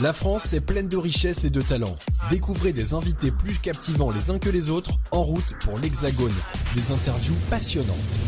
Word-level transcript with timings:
La 0.00 0.12
France 0.12 0.52
est 0.52 0.60
pleine 0.60 0.88
de 0.88 0.96
richesses 0.96 1.44
et 1.44 1.50
de 1.50 1.62
talents. 1.62 1.96
Découvrez 2.28 2.72
des 2.72 2.94
invités 2.94 3.30
plus 3.30 3.58
captivants 3.60 4.10
les 4.10 4.28
uns 4.28 4.40
que 4.40 4.48
les 4.48 4.68
autres 4.68 4.90
en 5.12 5.22
route 5.22 5.54
pour 5.60 5.78
l'Hexagone. 5.78 6.34
Des 6.74 6.90
interviews 6.90 7.36
passionnantes. 7.48 8.20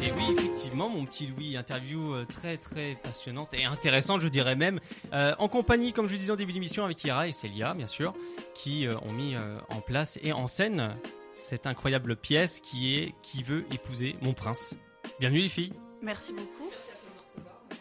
Et 0.00 0.12
oui, 0.12 0.36
effectivement, 0.38 0.88
mon 0.88 1.04
petit 1.04 1.26
Louis, 1.26 1.56
interview 1.56 2.14
euh, 2.14 2.24
très 2.24 2.56
très 2.56 2.96
passionnante 3.02 3.52
et 3.52 3.64
intéressante, 3.64 4.20
je 4.20 4.28
dirais 4.28 4.54
même, 4.54 4.78
euh, 5.12 5.34
en 5.40 5.48
compagnie, 5.48 5.92
comme 5.92 6.06
je 6.06 6.12
le 6.12 6.18
disais 6.18 6.32
en 6.32 6.36
début 6.36 6.52
d'émission, 6.52 6.84
avec 6.84 7.02
Ira 7.02 7.26
et 7.26 7.32
Célia, 7.32 7.74
bien 7.74 7.88
sûr, 7.88 8.12
qui 8.54 8.86
euh, 8.86 8.96
ont 9.02 9.12
mis 9.12 9.34
euh, 9.34 9.58
en 9.70 9.80
place 9.80 10.20
et 10.22 10.32
en 10.32 10.46
scène 10.46 10.94
cette 11.32 11.66
incroyable 11.66 12.14
pièce 12.14 12.60
qui 12.60 12.96
est 12.96 13.14
Qui 13.22 13.42
veut 13.42 13.64
épouser 13.72 14.16
mon 14.22 14.34
prince. 14.34 14.76
Bienvenue 15.18 15.40
les 15.40 15.48
filles. 15.48 15.72
Merci 16.00 16.32
beaucoup. 16.32 16.70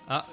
Ah, 0.08 0.26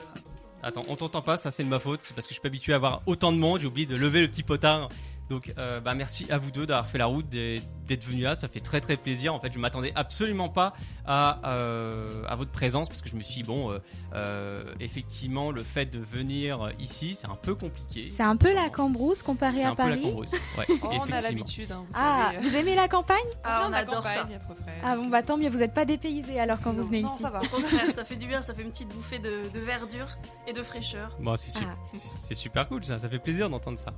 attends, 0.68 0.84
on 0.88 0.96
t'entend 0.96 1.22
pas, 1.22 1.36
ça 1.36 1.50
c'est 1.50 1.64
de 1.64 1.68
ma 1.68 1.78
faute, 1.78 2.00
c'est 2.02 2.14
parce 2.14 2.26
que 2.26 2.30
je 2.30 2.34
suis 2.34 2.42
pas 2.42 2.48
habitué 2.48 2.72
à 2.72 2.76
avoir 2.76 3.02
autant 3.06 3.32
de 3.32 3.38
monde, 3.38 3.60
j'ai 3.60 3.66
oublié 3.66 3.86
de 3.86 3.96
lever 3.96 4.20
le 4.20 4.28
petit 4.28 4.42
potard. 4.42 4.88
Donc 5.28 5.52
euh, 5.58 5.80
bah, 5.80 5.94
merci 5.94 6.30
à 6.32 6.38
vous 6.38 6.50
deux 6.50 6.64
d'avoir 6.66 6.86
fait 6.86 6.98
la 6.98 7.06
route, 7.06 7.28
d'être 7.28 8.04
venus 8.04 8.24
là, 8.24 8.34
ça 8.34 8.48
fait 8.48 8.60
très 8.60 8.80
très 8.80 8.96
plaisir. 8.96 9.34
En 9.34 9.40
fait, 9.40 9.52
je 9.52 9.58
m'attendais 9.58 9.92
absolument 9.94 10.48
pas 10.48 10.72
à, 11.06 11.40
euh, 11.46 12.22
à 12.26 12.34
votre 12.36 12.50
présence 12.50 12.88
parce 12.88 13.02
que 13.02 13.08
je 13.10 13.16
me 13.16 13.20
suis 13.20 13.34
dit, 13.36 13.42
bon, 13.42 13.70
euh, 13.70 13.78
euh, 14.14 14.58
effectivement, 14.80 15.50
le 15.50 15.62
fait 15.62 15.86
de 15.86 15.98
venir 15.98 16.70
ici, 16.78 17.14
c'est 17.14 17.28
un 17.28 17.34
peu 17.36 17.54
compliqué. 17.54 18.10
C'est 18.14 18.22
un 18.22 18.36
peu 18.36 18.54
la 18.54 18.70
Cambrousse 18.70 19.22
comparée 19.22 19.58
C'est 19.58 19.64
à 19.64 19.70
un 19.70 19.74
peu 19.74 19.82
la 19.82 19.88
Paris. 19.90 20.02
Cambrousse, 20.02 20.32
ouais, 20.56 20.66
Oh, 20.82 20.88
on 21.06 21.12
a 21.12 21.20
l'habitude, 21.20 21.72
hein, 21.72 21.84
vous 21.86 21.92
Ah, 21.94 22.30
savez. 22.32 22.48
vous 22.48 22.56
aimez 22.56 22.74
la 22.74 22.88
campagne 22.88 23.18
Ah, 23.44 23.66
on 23.68 23.72
adore 23.72 24.02
ça. 24.02 24.14
campagne, 24.14 24.34
à 24.36 24.38
peu 24.38 24.54
près. 24.54 24.78
Ah 24.82 24.96
bon, 24.96 25.08
bah 25.08 25.22
tant 25.22 25.36
mieux, 25.36 25.50
vous 25.50 25.58
n'êtes 25.58 25.74
pas 25.74 25.84
dépaysés 25.84 26.40
alors 26.40 26.58
quand 26.62 26.72
vous 26.72 26.84
venez 26.86 27.02
non, 27.02 27.12
ici. 27.14 27.22
ça 27.22 27.30
va. 27.30 27.40
Au 27.42 27.46
contraire, 27.46 27.90
ça 27.94 28.04
fait 28.04 28.16
du 28.16 28.26
bien, 28.26 28.40
ça 28.42 28.54
fait 28.54 28.62
une 28.62 28.70
petite 28.70 28.88
bouffée 28.94 29.18
de, 29.18 29.48
de 29.52 29.60
verdure 29.60 30.08
et 30.46 30.52
de 30.52 30.62
fraîcheur. 30.62 31.16
Bon, 31.20 31.36
c'est 31.36 31.50
super, 31.50 31.76
Ah. 31.92 32.34
super 32.34 32.68
cool 32.68 32.84
ça, 32.84 32.98
ça 32.98 33.08
fait 33.08 33.18
plaisir 33.18 33.50
d'entendre 33.50 33.78
ça. 33.78 33.92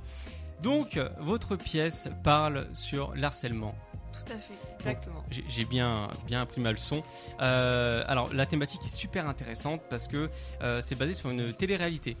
Donc, 0.61 0.99
votre 1.19 1.55
pièce 1.55 2.09
parle 2.23 2.67
sur 2.73 3.13
l'harcèlement. 3.15 3.75
Tout 4.11 4.33
à 4.33 4.37
fait. 4.37 4.53
Exactement. 4.77 5.23
J'ai 5.29 5.65
bien, 5.65 6.09
bien 6.27 6.41
appris 6.41 6.61
ma 6.61 6.71
leçon. 6.71 7.03
Euh, 7.39 8.03
alors, 8.07 8.33
la 8.33 8.45
thématique 8.45 8.81
est 8.85 8.95
super 8.95 9.27
intéressante 9.27 9.81
parce 9.89 10.07
que 10.07 10.29
euh, 10.61 10.81
c'est 10.83 10.95
basé 10.95 11.13
sur 11.13 11.29
une 11.29 11.53
télé-réalité. 11.53 12.17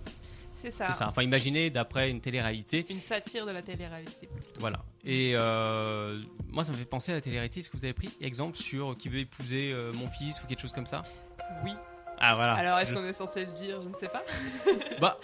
C'est 0.55 0.71
ça. 0.71 0.87
C'est 0.87 0.97
ça. 0.99 1.07
Enfin, 1.07 1.23
imaginez 1.23 1.69
d'après 1.69 2.09
une 2.09 2.21
télé-réalité. 2.21 2.85
Une 2.89 3.01
satire 3.01 3.45
de 3.45 3.51
la 3.51 3.61
télé-réalité. 3.61 4.29
Voilà. 4.59 4.83
Et 5.03 5.33
euh, 5.35 6.21
moi, 6.49 6.63
ça 6.63 6.71
me 6.71 6.77
fait 6.77 6.85
penser 6.85 7.11
à 7.11 7.15
la 7.15 7.21
télé-réalité. 7.21 7.59
Est-ce 7.59 7.69
que 7.69 7.77
vous 7.77 7.85
avez 7.85 7.93
pris 7.93 8.09
exemple 8.21 8.57
sur 8.57 8.95
qui 8.97 9.09
veut 9.09 9.19
épouser 9.19 9.73
mon 9.93 10.07
fils 10.07 10.41
ou 10.43 10.47
quelque 10.47 10.61
chose 10.61 10.73
comme 10.73 10.85
ça? 10.85 11.01
Oui. 11.63 11.71
Ah, 12.23 12.35
voilà. 12.35 12.53
Alors, 12.53 12.77
est-ce 12.77 12.93
qu'on 12.93 13.03
est 13.03 13.13
censé 13.13 13.41
le 13.45 13.51
dire? 13.51 13.81
Je 13.81 13.89
ne 13.89 13.95
sais 13.95 14.07
pas. 14.07 14.23
Bah, 15.01 15.17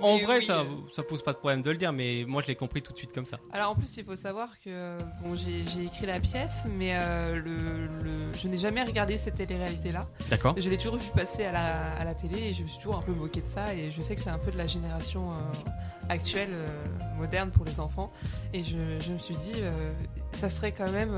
en, 0.00 0.16
vrai, 0.16 0.38
oui, 0.38 0.44
ça, 0.44 0.60
euh. 0.60 0.64
ça 0.90 1.02
pose 1.02 1.22
pas 1.22 1.34
de 1.34 1.38
problème 1.38 1.60
de 1.60 1.70
le 1.70 1.76
dire, 1.76 1.92
mais 1.92 2.24
moi, 2.26 2.40
je 2.40 2.46
l'ai 2.46 2.56
compris 2.56 2.80
tout 2.80 2.92
de 2.92 2.96
suite 2.96 3.12
comme 3.12 3.26
ça. 3.26 3.38
Alors, 3.52 3.72
en 3.72 3.74
plus, 3.74 3.94
il 3.98 4.04
faut 4.04 4.16
savoir 4.16 4.48
que 4.64 4.96
bon, 5.22 5.34
j'ai 5.36 5.84
écrit 5.84 6.06
la 6.06 6.18
pièce, 6.18 6.66
mais 6.70 6.92
euh, 6.94 7.34
le- 7.34 7.86
je 8.40 8.48
n'ai 8.48 8.56
jamais 8.56 8.82
regardé 8.82 9.18
cette 9.18 9.34
télé-réalité-là. 9.34 10.06
D'accord 10.30 10.54
Je 10.56 10.68
l'ai 10.70 10.76
toujours 10.78 10.96
vu 10.96 11.10
passer 11.14 11.44
à 11.44 11.52
la, 11.52 11.92
à 12.00 12.04
la 12.04 12.14
télé 12.14 12.38
et 12.38 12.54
je 12.54 12.62
me 12.62 12.68
suis 12.68 12.78
toujours 12.78 12.96
un 12.98 13.02
peu 13.02 13.12
moqué 13.12 13.40
de 13.40 13.46
ça. 13.46 13.74
Et 13.74 13.90
je 13.90 14.00
sais 14.00 14.14
que 14.14 14.20
c'est 14.20 14.30
un 14.30 14.38
peu 14.38 14.50
de 14.50 14.58
la 14.58 14.66
génération 14.66 15.32
euh, 15.32 15.70
actuelle, 16.08 16.50
euh, 16.52 16.66
moderne 17.16 17.50
pour 17.50 17.64
les 17.64 17.80
enfants. 17.80 18.10
Et 18.54 18.64
je, 18.64 18.76
je 19.00 19.12
me 19.12 19.18
suis 19.18 19.36
dit, 19.36 19.54
euh, 19.56 19.92
ça 20.32 20.48
serait 20.48 20.72
quand 20.72 20.90
même 20.90 21.14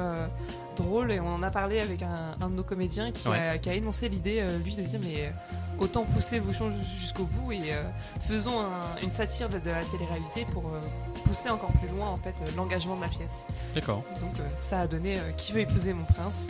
drôle. 0.77 1.12
Et 1.12 1.21
on 1.21 1.29
en 1.35 1.43
a 1.43 1.51
parlé 1.51 1.81
avec 1.81 2.03
un, 2.03 2.37
un 2.41 2.49
de 2.51 2.55
nos 2.55 2.65
comédiens 2.65 3.12
qui, 3.12 3.29
a, 3.29 3.59
qui 3.59 3.69
a 3.71 3.75
énoncé 3.75 4.09
l'idée, 4.09 4.43
lui, 4.65 4.75
de 4.75 4.83
dire, 4.83 5.01
mais 5.03 5.33
autant 5.79 6.05
pousser 6.05 6.37
le 6.37 6.43
bouchon 6.45 6.73
jusqu'au 6.99 7.25
bout 7.25 7.53
et 7.53 7.73
euh, 7.73 7.83
faisons 8.21 8.61
un- 8.61 9.03
une 9.03 9.11
satire 9.11 9.49
de, 9.49 9.59
de 9.59 9.71
la 9.71 9.83
télé-réalité 9.84 10.45
pour 10.53 10.67
euh, 10.67 10.81
pousser 11.25 11.49
encore 11.49 11.73
plus 11.73 11.89
loin 11.89 12.09
en 12.09 12.17
fait 12.19 12.34
euh, 12.43 12.51
l'engagement 12.55 12.97
de 12.97 13.01
la 13.01 13.09
pièce. 13.09 13.47
D'accord. 13.75 14.03
Donc 14.21 14.34
ça 14.59 14.81
a 14.81 14.87
donné 14.87 15.17
Qui 15.39 15.53
veut 15.53 15.61
épouser 15.61 15.94
mon 15.94 16.05
prince? 16.05 16.49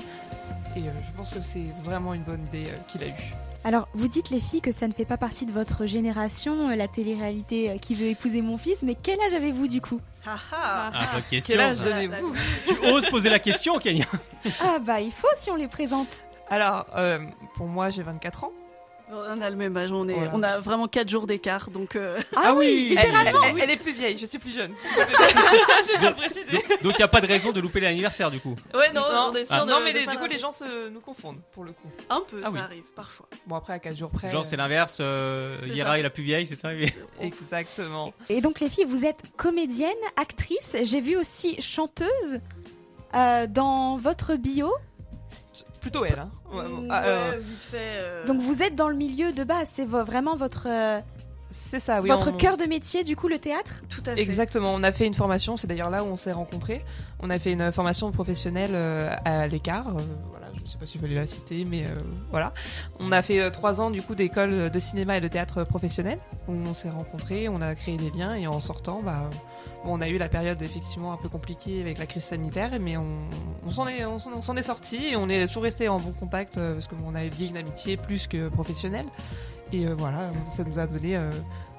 Et 0.76 0.81
euh, 0.81 0.91
je 1.06 1.16
pense 1.16 1.31
que 1.32 1.41
c'est 1.42 1.64
vraiment 1.82 2.14
une 2.14 2.22
bonne 2.22 2.42
idée 2.42 2.66
euh, 2.69 2.76
qu'il 2.88 3.03
a 3.03 3.08
eue. 3.08 3.32
Alors, 3.62 3.88
vous 3.92 4.08
dites 4.08 4.31
les 4.31 4.41
filles 4.41 4.62
que 4.62 4.72
ça 4.72 4.88
ne 4.88 4.92
fait 4.92 5.04
pas 5.04 5.19
partie 5.19 5.44
de 5.44 5.53
votre 5.53 5.84
génération, 5.84 6.70
euh, 6.70 6.76
la 6.76 6.88
télé-réalité 6.88 7.70
euh, 7.70 7.76
qui 7.76 7.94
veut 7.94 8.06
épouser 8.06 8.41
mon 8.41 8.56
fils, 8.56 8.78
mais 8.82 8.94
quel 8.94 9.20
âge 9.20 9.34
avez-vous 9.34 9.69
du 9.69 9.81
coup? 9.82 10.00
Ah 10.26 10.36
ah 10.53 10.91
Ah, 10.94 11.08
bonne 11.14 11.22
question. 11.28 11.53
Quel 11.56 11.60
âge 11.66 11.75
ça. 11.76 11.84
donnez-vous 11.84 12.34
Tu 12.69 12.86
oses 12.88 13.06
poser 13.06 13.28
la 13.28 13.38
question, 13.38 13.78
Kenya? 13.78 14.06
Ah 14.60 14.78
bah 14.78 15.00
il 15.00 15.12
faut 15.12 15.28
si 15.38 15.50
on 15.50 15.56
les 15.56 15.69
présente. 15.69 16.08
Alors, 16.48 16.87
euh, 16.97 17.19
pour 17.54 17.66
moi, 17.66 17.91
j'ai 17.91 18.02
24 18.02 18.44
ans. 18.44 18.52
On 19.12 19.41
a 19.41 19.50
le 19.50 19.56
même 19.56 19.76
âge, 19.76 19.91
on, 19.93 20.06
est, 20.09 20.12
Voilà. 20.15 20.31
on 20.34 20.43
a 20.43 20.59
vraiment 20.60 20.87
4 20.88 21.09
jours 21.09 21.26
d'écart, 21.26 21.71
donc 21.71 21.97
euh, 21.97 22.19
Ah, 22.37 22.43
Ah 22.47 22.54
oui, 22.54 22.66
oui, 22.66 22.97
Elle, 22.98 23.06
littéralement. 23.06 23.41
elle- 23.44 23.62
elle 23.62 23.71
est 23.71 23.76
plus 23.76 23.93
vieille, 23.93 24.16
je 24.19 24.26
suis 24.26 24.38
plus 24.38 24.53
jeune. 24.54 24.72
Donc, 26.82 26.94
il 26.94 26.98
n'y 26.98 27.03
a 27.03 27.09
pas 27.09 27.20
de 27.20 27.26
raison 27.26 27.53
de 27.53 27.60
louper 27.60 27.81
l'anniversaire, 27.81 28.31
du 28.31 28.41
coup. 28.41 28.54
ouais 28.75 28.93
non, 28.93 29.03
on 29.31 29.34
est 29.34 29.44
sûr 29.44 29.56
Ah, 29.60 29.65
de- 29.65 29.70
non, 29.70 29.81
mais 29.84 29.93
de 29.93 29.99
les- 29.99 30.04
pas 30.04 30.12
du 30.12 30.19
coup, 30.19 30.26
les 30.26 30.38
gens 30.38 30.53
se, 30.53 30.88
nous 30.88 31.00
confondent 31.00 31.41
pour 31.53 31.65
le 31.65 31.72
coup. 31.72 31.88
un 32.09 32.22
peu, 32.28 32.41
Ah 32.43 32.47
ça 32.47 32.53
oui. 32.53 32.59
arrive 32.60 32.84
parfois. 32.94 33.26
Bon, 33.47 33.56
après, 33.56 33.72
à 33.75 33.78
4 33.78 33.97
jours 33.97 34.10
près. 34.10 34.31
Genre, 34.31 34.44
c'est 34.44 34.56
l'inverse. 34.56 34.99
Euh, 35.00 35.56
Yera 35.66 35.99
est 35.99 36.03
la 36.03 36.10
plus 36.10 36.22
vieille, 36.22 36.47
c'est 36.47 36.56
ça. 36.56 36.70
Exactement. 37.20 38.12
Et 38.28 38.41
donc 38.41 38.60
les 38.60 38.69
filles, 38.70 38.87
vous 38.88 39.04
êtes 39.04 39.22
comédienne, 39.37 39.91
actrice, 40.16 40.76
j'ai 40.82 41.00
vu 41.00 41.16
aussi 41.16 41.60
chanteuse 41.60 42.41
euh, 43.15 43.47
dans 43.49 43.97
votre 43.97 44.37
bio. 44.37 44.72
Plutôt 45.81 46.05
elle, 46.05 46.19
hein. 46.19 46.31
Ouais, 46.53 46.65
ah, 46.91 47.01
Ouais, 47.03 47.09
euh, 47.09 47.39
vite 47.41 47.63
fait. 47.63 47.79
euh, 48.01 48.25
Donc 48.27 48.41
vous 48.41 48.63
êtes 48.63 48.75
dans 48.75 48.89
le 48.89 48.97
milieu 48.97 49.33
de 49.33 49.45
base, 49.45 49.69
c'est 49.73 49.87
vraiment 49.87 50.37
votre, 50.37 50.67
euh, 50.69 51.01
c'est 51.51 51.81
ça, 51.81 52.01
oui. 52.01 52.11
votre 52.11 52.33
on- 52.33 52.37
cœur 52.37 52.57
de 52.57 52.65
métier 52.65 53.03
du 53.03 53.17
coup 53.17 53.27
le 53.29 53.39
théâtre? 53.39 53.73
Tout 53.89 54.03
à 54.07 54.15
fait. 54.15 54.21
Exactement, 54.21 54.73
on 54.75 54.83
a 54.83 54.93
fait 54.93 55.07
une 55.07 55.15
formation, 55.15 55.57
c'est 55.57 55.67
d'ailleurs 55.67 55.91
là 55.91 56.05
où 56.05 56.07
on 56.07 56.17
s'est 56.17 56.33
rencontrés. 56.33 56.85
On 57.21 57.31
a 57.31 57.39
fait 57.39 57.53
une 57.53 57.73
formation 57.73 58.13
professionnelle 58.13 58.71
euh, 58.75 59.11
à 59.25 59.47
l'écart, 59.49 59.89
euh, 59.89 60.01
voilà, 60.31 60.47
sais 60.72 60.78
pas 60.78 60.86
si 60.86 60.94
je 60.94 60.98
voulais 60.98 61.14
la 61.14 61.26
citer, 61.26 61.64
mais 61.64 61.84
euh, 61.84 61.94
voilà. 62.31 62.53
On 62.98 63.12
a 63.12 63.22
fait 63.22 63.41
euh, 63.41 63.50
trois 63.50 63.81
ans 63.81 63.91
du 63.91 64.03
coup 64.03 64.14
d'école 64.14 64.70
de 64.70 64.78
cinéma 64.78 65.16
et 65.16 65.20
de 65.20 65.28
théâtre 65.28 65.64
professionnel, 65.64 66.19
où 66.48 66.53
on 66.53 66.75
s'est 66.75 66.91
rencontrés, 66.91 67.48
on 67.48 67.60
a 67.60 67.75
créé 67.75 67.97
des 67.97 68.10
liens 68.10 68.34
et 68.34 68.47
en 68.47 68.60
sortant, 68.60 69.03
bah, 69.03 69.31
on 69.84 70.00
a 70.00 70.08
eu 70.08 70.19
la 70.19 70.28
période 70.28 70.60
effectivement 70.62 71.12
un 71.12 71.16
peu 71.16 71.28
compliquée 71.28 71.81
avec 71.81 71.98
la 71.98 72.06
crise 72.06 72.25
sanitaire, 72.25 72.70
mais 72.81 72.97
on, 72.97 73.72
s'en 73.72 73.86
est, 73.86 74.04
on 74.04 74.19
sorti 74.62 75.06
et 75.06 75.16
on 75.16 75.28
est 75.28 75.47
toujours 75.47 75.62
resté 75.62 75.88
en 75.88 75.98
bon 75.98 76.12
contact 76.12 76.58
euh, 76.58 76.75
parce 76.75 76.87
qu'on 76.87 77.14
a 77.14 77.25
lié 77.25 77.47
une 77.48 77.56
amitié 77.56 77.97
plus 77.97 78.26
que 78.26 78.48
professionnelle. 78.48 79.06
Et 79.72 79.87
voilà, 79.87 80.32
ça 80.50 80.64
nous 80.64 80.81
a 80.81 80.88
donné 80.88 81.16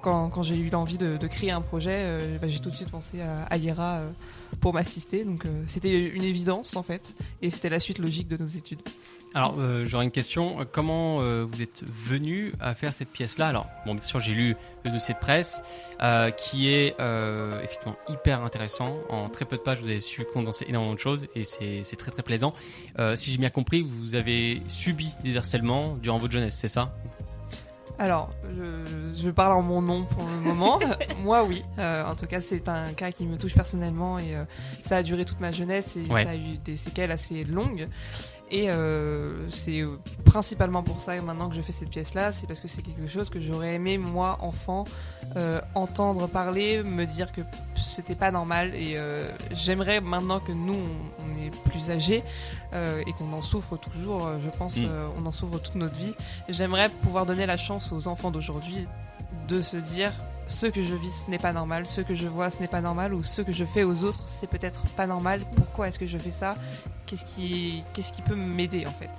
quand, 0.01 0.43
j'ai 0.43 0.55
eu 0.55 0.69
l'envie 0.69 0.97
de, 0.97 1.27
créer 1.27 1.51
un 1.51 1.59
projet, 1.59 2.19
bah, 2.41 2.47
j'ai 2.47 2.59
tout 2.59 2.69
de 2.69 2.75
suite 2.75 2.89
pensé 2.89 3.19
à, 3.19 3.43
à 3.49 3.57
Yera 3.57 3.99
pour 4.59 4.73
m'assister. 4.73 5.23
Donc 5.23 5.45
euh, 5.45 5.63
c'était 5.67 5.97
une 5.99 6.23
évidence 6.23 6.75
en 6.75 6.83
fait, 6.83 7.13
et 7.41 7.49
c'était 7.49 7.69
la 7.69 7.79
suite 7.79 7.99
logique 7.99 8.27
de 8.27 8.37
nos 8.37 8.47
études. 8.47 8.81
Alors, 9.33 9.55
euh, 9.59 9.85
j'aurais 9.85 10.03
une 10.03 10.11
question. 10.11 10.67
Comment 10.73 11.21
euh, 11.21 11.45
vous 11.49 11.61
êtes 11.61 11.85
venu 11.85 12.51
à 12.59 12.75
faire 12.75 12.91
cette 12.91 13.07
pièce-là? 13.07 13.47
Alors, 13.47 13.65
bon, 13.85 13.95
bien 13.95 14.03
sûr, 14.03 14.19
j'ai 14.19 14.33
lu 14.33 14.57
le 14.83 14.91
dossier 14.91 15.13
de 15.13 15.19
presse, 15.19 15.63
qui 16.35 16.67
est 16.67 16.95
effectivement 17.63 17.95
hyper 18.09 18.41
intéressant. 18.41 18.97
En 19.09 19.29
très 19.29 19.45
peu 19.45 19.55
de 19.55 19.61
pages, 19.61 19.79
vous 19.79 19.87
avez 19.87 20.01
su 20.01 20.25
condenser 20.33 20.65
énormément 20.67 20.95
de 20.95 20.99
choses, 20.99 21.27
et 21.35 21.43
c'est 21.43 21.95
très 21.95 22.11
très 22.11 22.23
plaisant. 22.23 22.53
Si 23.15 23.31
j'ai 23.31 23.37
bien 23.37 23.49
compris, 23.49 23.83
vous 23.83 24.15
avez 24.15 24.61
subi 24.67 25.13
des 25.23 25.37
harcèlements 25.37 25.95
durant 25.95 26.17
votre 26.17 26.33
jeunesse, 26.33 26.57
c'est 26.59 26.67
ça? 26.67 26.93
Alors, 28.01 28.31
je, 28.57 29.21
je 29.21 29.29
parle 29.29 29.53
en 29.53 29.61
mon 29.61 29.79
nom 29.79 30.05
pour 30.05 30.23
le 30.25 30.35
moment. 30.41 30.79
Moi, 31.23 31.43
oui. 31.43 31.63
Euh, 31.77 32.03
en 32.03 32.15
tout 32.15 32.25
cas, 32.25 32.41
c'est 32.41 32.67
un 32.67 32.93
cas 32.93 33.11
qui 33.11 33.27
me 33.27 33.37
touche 33.37 33.53
personnellement 33.53 34.17
et 34.17 34.35
euh, 34.35 34.43
ça 34.83 34.97
a 34.97 35.03
duré 35.03 35.23
toute 35.23 35.39
ma 35.39 35.51
jeunesse 35.51 35.97
et 35.97 36.11
Ouais. 36.11 36.23
ça 36.23 36.31
a 36.31 36.35
eu 36.35 36.57
des 36.65 36.77
séquelles 36.77 37.11
assez 37.11 37.43
longues. 37.43 37.87
Et 38.53 38.69
euh, 38.69 39.49
c'est 39.49 39.79
euh, 39.79 39.97
principalement 40.25 40.83
pour 40.83 40.99
ça 40.99 41.19
maintenant 41.21 41.47
que 41.49 41.55
je 41.55 41.61
fais 41.61 41.71
cette 41.71 41.89
pièce-là, 41.89 42.33
c'est 42.33 42.47
parce 42.47 42.59
que 42.59 42.67
c'est 42.67 42.81
quelque 42.81 43.07
chose 43.07 43.29
que 43.29 43.39
j'aurais 43.39 43.75
aimé, 43.75 43.97
moi, 43.97 44.37
enfant, 44.41 44.83
euh, 45.37 45.61
entendre 45.73 46.27
parler, 46.27 46.83
me 46.83 47.05
dire 47.05 47.31
que 47.31 47.39
c'était 47.81 48.13
pas 48.15 48.29
normal. 48.29 48.75
Et 48.75 48.97
euh, 48.97 49.23
j'aimerais 49.51 50.01
maintenant 50.01 50.41
que 50.41 50.51
nous, 50.51 50.73
on, 50.75 51.23
on 51.23 51.45
est 51.45 51.49
plus 51.69 51.89
âgés 51.91 52.23
et 52.73 53.11
qu'on 53.13 53.33
en 53.33 53.41
souffre 53.41 53.75
toujours, 53.77 54.29
je 54.39 54.49
pense, 54.49 54.77
Mm. 54.77 54.87
on 55.21 55.25
en 55.25 55.31
souffre 55.33 55.59
toute 55.59 55.75
notre 55.75 55.95
vie. 55.95 56.13
J'aimerais 56.47 56.87
pouvoir 57.03 57.25
donner 57.25 57.45
la 57.45 57.57
chance 57.57 57.91
aux 57.91 58.07
enfants 58.07 58.31
d'aujourd'hui 58.31 58.87
de 59.49 59.61
se 59.61 59.75
dire 59.75 60.13
ce 60.51 60.67
que 60.67 60.83
je 60.83 60.95
vis, 60.95 61.23
ce 61.25 61.31
n'est 61.31 61.39
pas 61.39 61.53
normal, 61.53 61.87
ce 61.87 62.01
que 62.01 62.13
je 62.13 62.27
vois, 62.27 62.49
ce 62.49 62.59
n'est 62.59 62.67
pas 62.67 62.81
normal, 62.81 63.13
ou 63.13 63.23
ce 63.23 63.41
que 63.41 63.51
je 63.51 63.65
fais 63.65 63.83
aux 63.83 64.03
autres, 64.03 64.23
c'est 64.27 64.47
peut-être 64.47 64.83
pas 64.95 65.07
normal. 65.07 65.41
Pourquoi 65.55 65.87
est-ce 65.87 65.97
que 65.97 66.05
je 66.05 66.17
fais 66.17 66.31
ça? 66.31 66.55
Qu'est-ce 67.05 67.25
qui, 67.25 67.83
qu'est-ce 67.93 68.13
qui 68.13 68.21
peut 68.21 68.35
m'aider 68.35 68.85
en 68.85 68.91
fait? 68.91 69.09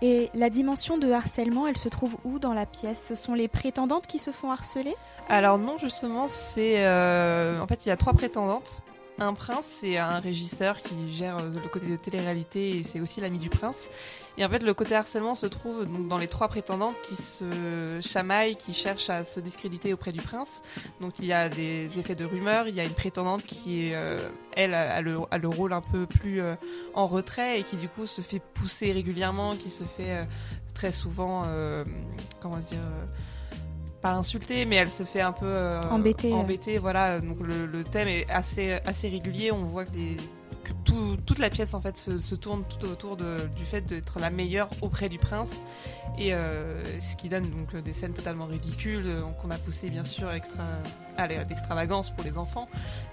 Et 0.00 0.30
la 0.34 0.48
dimension 0.50 0.96
de 0.98 1.10
harcèlement, 1.10 1.66
elle 1.66 1.76
se 1.76 1.88
trouve 1.88 2.16
où 2.24 2.38
dans 2.38 2.54
la 2.54 2.66
pièce? 2.66 3.04
Ce 3.06 3.14
sont 3.14 3.34
les 3.34 3.48
prétendantes 3.48 4.06
qui 4.06 4.18
se 4.18 4.30
font 4.30 4.50
harceler? 4.50 4.94
Alors 5.28 5.58
non, 5.58 5.76
justement, 5.78 6.28
c'est 6.28 6.86
euh, 6.86 7.60
en 7.60 7.66
fait 7.66 7.86
il 7.86 7.90
y 7.90 7.92
a 7.92 7.96
trois 7.96 8.12
prétendantes 8.12 8.82
un 9.20 9.34
prince, 9.34 9.66
c'est 9.66 9.98
un 9.98 10.18
régisseur 10.18 10.80
qui 10.80 11.14
gère 11.14 11.38
euh, 11.38 11.50
le 11.50 11.68
côté 11.68 11.86
de 11.86 11.96
télé-réalité 11.96 12.78
et 12.78 12.82
c'est 12.82 13.00
aussi 13.00 13.20
l'ami 13.20 13.38
du 13.38 13.50
prince. 13.50 13.90
Et 14.38 14.44
en 14.44 14.48
fait, 14.48 14.62
le 14.62 14.72
côté 14.72 14.94
harcèlement 14.94 15.34
se 15.34 15.46
trouve 15.46 15.86
dans 16.08 16.16
les 16.16 16.28
trois 16.28 16.48
prétendantes 16.48 16.96
qui 17.02 17.14
se 17.14 18.00
chamaillent, 18.02 18.56
qui 18.56 18.72
cherchent 18.72 19.10
à 19.10 19.24
se 19.24 19.38
discréditer 19.38 19.92
auprès 19.92 20.12
du 20.12 20.20
prince. 20.20 20.62
Donc 21.00 21.18
il 21.18 21.26
y 21.26 21.32
a 21.32 21.48
des 21.50 21.98
effets 21.98 22.14
de 22.14 22.24
rumeur, 22.24 22.66
il 22.66 22.74
y 22.74 22.80
a 22.80 22.84
une 22.84 22.94
prétendante 22.94 23.44
qui 23.44 23.86
est, 23.86 23.94
euh, 23.94 24.18
elle, 24.56 24.72
a 24.74 25.02
le, 25.02 25.18
a 25.30 25.36
le, 25.36 25.48
rôle 25.48 25.74
un 25.74 25.82
peu 25.82 26.06
plus 26.06 26.40
euh, 26.40 26.54
en 26.94 27.06
retrait 27.06 27.60
et 27.60 27.62
qui 27.62 27.76
du 27.76 27.88
coup 27.88 28.06
se 28.06 28.22
fait 28.22 28.40
pousser 28.40 28.92
régulièrement, 28.92 29.54
qui 29.54 29.68
se 29.68 29.84
fait 29.84 30.26
très 30.74 30.92
souvent, 30.92 31.44
comment 32.40 32.56
dire 32.56 32.80
pas 34.00 34.12
insultée, 34.12 34.64
mais 34.64 34.76
elle 34.76 34.88
se 34.88 35.02
fait 35.02 35.20
un 35.20 35.32
peu 35.32 35.46
euh, 35.46 35.82
embêtée. 35.90 36.78
Voilà, 36.78 37.20
donc 37.20 37.38
le, 37.40 37.66
le, 37.66 37.84
thème 37.84 38.08
est 38.08 38.28
assez 38.30 38.78
assez 38.84 39.08
régulier. 39.08 39.52
On 39.52 39.64
voit 39.64 39.84
que, 39.84 39.90
des, 39.90 40.16
que 40.64 40.72
tout, 40.84 41.16
toute 41.26 41.38
la 41.38 41.50
pièce 41.50 41.74
en 41.74 41.80
fait 41.80 41.96
se, 41.96 42.18
se 42.18 42.34
tourne 42.34 42.64
tout 42.64 42.86
autour 42.86 43.16
de, 43.16 43.36
du 43.56 43.64
fait 43.64 43.82
d'être 43.82 44.18
la 44.18 44.30
meilleure 44.30 44.68
auprès 44.80 45.08
du 45.08 45.18
prince, 45.18 45.62
et 46.18 46.32
euh, 46.34 46.82
ce 47.00 47.16
qui 47.16 47.28
donne 47.28 47.48
donc 47.50 47.76
des 47.76 47.92
scènes 47.92 48.12
totalement 48.12 48.46
ridicules 48.46 49.06
euh, 49.06 49.22
qu'on 49.40 49.50
a 49.50 49.58
poussé 49.58 49.90
bien 49.90 50.04
sûr 50.04 50.30
extra, 50.32 50.64
d'extravagance 51.48 52.10
pour 52.10 52.24
les 52.24 52.38
enfants, 52.38 52.68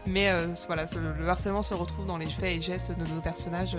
mais 0.05 0.29
euh, 0.29 0.47
voilà, 0.67 0.85
le, 1.19 1.27
harcèlement 1.27 1.63
se 1.63 1.73
retrouve 1.73 2.05
dans 2.05 2.17
les 2.17 2.25
faits 2.25 2.57
et 2.57 2.61
gestes 2.61 2.97
de 2.97 3.05
nos 3.13 3.21
personnages, 3.21 3.77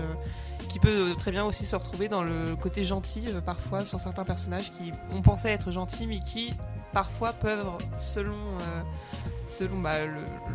qui 0.69 0.79
peut 0.79 1.15
très 1.19 1.31
bien 1.31 1.45
aussi 1.45 1.65
se 1.65 1.77
retrouver 1.77 2.09
dans 2.09 2.23
le 2.23 2.57
côté 2.57 2.85
gentil 2.85 3.27
parfois 3.45 3.85
sur 3.85 4.01
certains 4.01 4.25
personnages 4.25 4.71
qui 4.71 4.93
ont 5.11 5.23
pensé 5.23 5.49
être 5.49 5.71
gentils 5.71 6.07
mais 6.07 6.21
qui 6.21 6.53
parfois 6.93 7.33
peuvent, 7.33 7.67
selon, 7.99 8.33
euh, 8.35 8.83
selon 9.47 9.81
bah, 9.81 9.95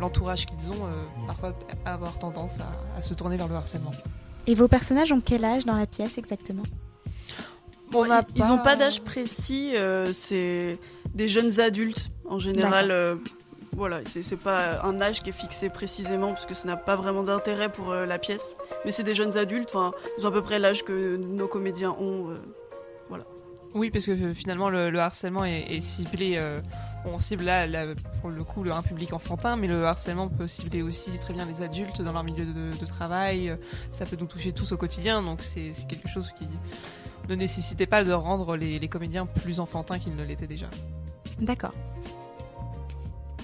l'entourage 0.00 0.46
qu'ils 0.46 0.70
ont, 0.72 0.86
euh, 0.86 1.04
parfois 1.26 1.54
avoir 1.84 2.18
tendance 2.18 2.56
à, 2.96 3.02
se 3.02 3.14
tourner 3.14 3.36
vers 3.36 3.48
le 3.48 3.54
harcèlement. 3.54 3.92
Et 4.46 4.54
vos 4.54 4.68
personnages 4.68 5.12
ont 5.12 5.20
quel 5.20 5.44
âge 5.44 5.64
dans 5.64 5.76
la 5.76 5.86
pièce 5.86 6.18
exactement? 6.18 6.64
Bon, 7.90 8.04
Ils 8.34 8.46
n'ont 8.46 8.58
pas 8.58 8.76
d'âge 8.76 9.02
précis, 9.02 9.76
euh, 9.76 10.12
c'est 10.12 10.78
des 11.14 11.28
jeunes 11.28 11.60
adultes 11.60 12.10
en 12.28 12.38
général. 12.38 13.18
voilà, 13.72 14.00
c'est 14.04 14.36
pas 14.36 14.82
un 14.82 15.00
âge 15.00 15.22
qui 15.22 15.30
est 15.30 15.34
fixé 15.34 15.68
précisément 15.68 16.28
parce 16.28 16.46
que 16.46 16.54
ça 16.54 16.66
n'a 16.66 16.76
pas 16.76 16.96
vraiment 16.96 17.22
d'intérêt 17.22 17.70
pour 17.70 17.94
la 17.94 18.18
pièce. 18.18 18.56
Mais 18.84 18.92
c'est 18.92 19.02
des 19.02 19.14
jeunes 19.14 19.36
adultes, 19.36 19.74
ils 20.18 20.26
ont 20.26 20.28
à 20.28 20.32
peu 20.32 20.42
près 20.42 20.58
l'âge 20.58 20.84
que 20.84 21.16
nos 21.16 21.46
comédiens 21.46 21.94
ont. 21.98 22.36
voilà. 23.08 23.24
Oui, 23.74 23.90
parce 23.90 24.06
que 24.06 24.12
euh, 24.12 24.34
finalement 24.34 24.70
le, 24.70 24.96
harcèlement 24.98 25.44
est, 25.44 25.80
ciblé. 25.80 26.34
Euh, 26.36 26.60
on 27.04 27.18
cible 27.18 27.44
là, 27.44 27.66
pour 28.20 28.30
le 28.30 28.44
coup 28.44 28.64
un 28.72 28.82
public 28.82 29.12
enfantin, 29.12 29.56
mais 29.56 29.66
le 29.66 29.84
harcèlement 29.84 30.28
peut 30.28 30.46
cibler 30.46 30.80
aussi 30.80 31.10
très 31.18 31.34
bien 31.34 31.44
les 31.44 31.60
adultes 31.60 32.00
dans 32.00 32.12
leur 32.12 32.24
milieu 32.24 32.46
de, 32.46 32.86
travail. 32.86 33.54
Ça 33.90 34.06
peut 34.06 34.16
nous 34.18 34.26
toucher 34.26 34.52
tous 34.52 34.72
au 34.72 34.76
quotidien, 34.76 35.22
donc 35.22 35.42
c'est 35.42 35.72
quelque 35.88 36.08
chose 36.08 36.32
qui 36.38 36.46
ne 37.28 37.34
nécessitait 37.34 37.86
pas 37.86 38.04
de 38.04 38.12
rendre 38.12 38.56
les, 38.56 38.88
comédiens 38.88 39.26
plus 39.26 39.58
enfantins 39.60 39.98
qu'ils 39.98 40.14
ne 40.14 40.24
l'étaient 40.24 40.46
déjà. 40.46 40.66
D'accord. 41.40 41.72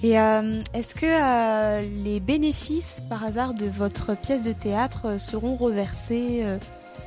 Et 0.02 0.18
euh, 0.18 0.62
est-ce 0.72 0.94
que 0.94 1.82
les 2.04 2.20
bénéfices 2.20 3.02
par 3.10 3.24
hasard 3.24 3.52
de 3.52 3.66
votre 3.66 4.14
pièce 4.14 4.42
de 4.42 4.52
théâtre 4.52 5.20
seront 5.20 5.56
reversés 5.56 6.46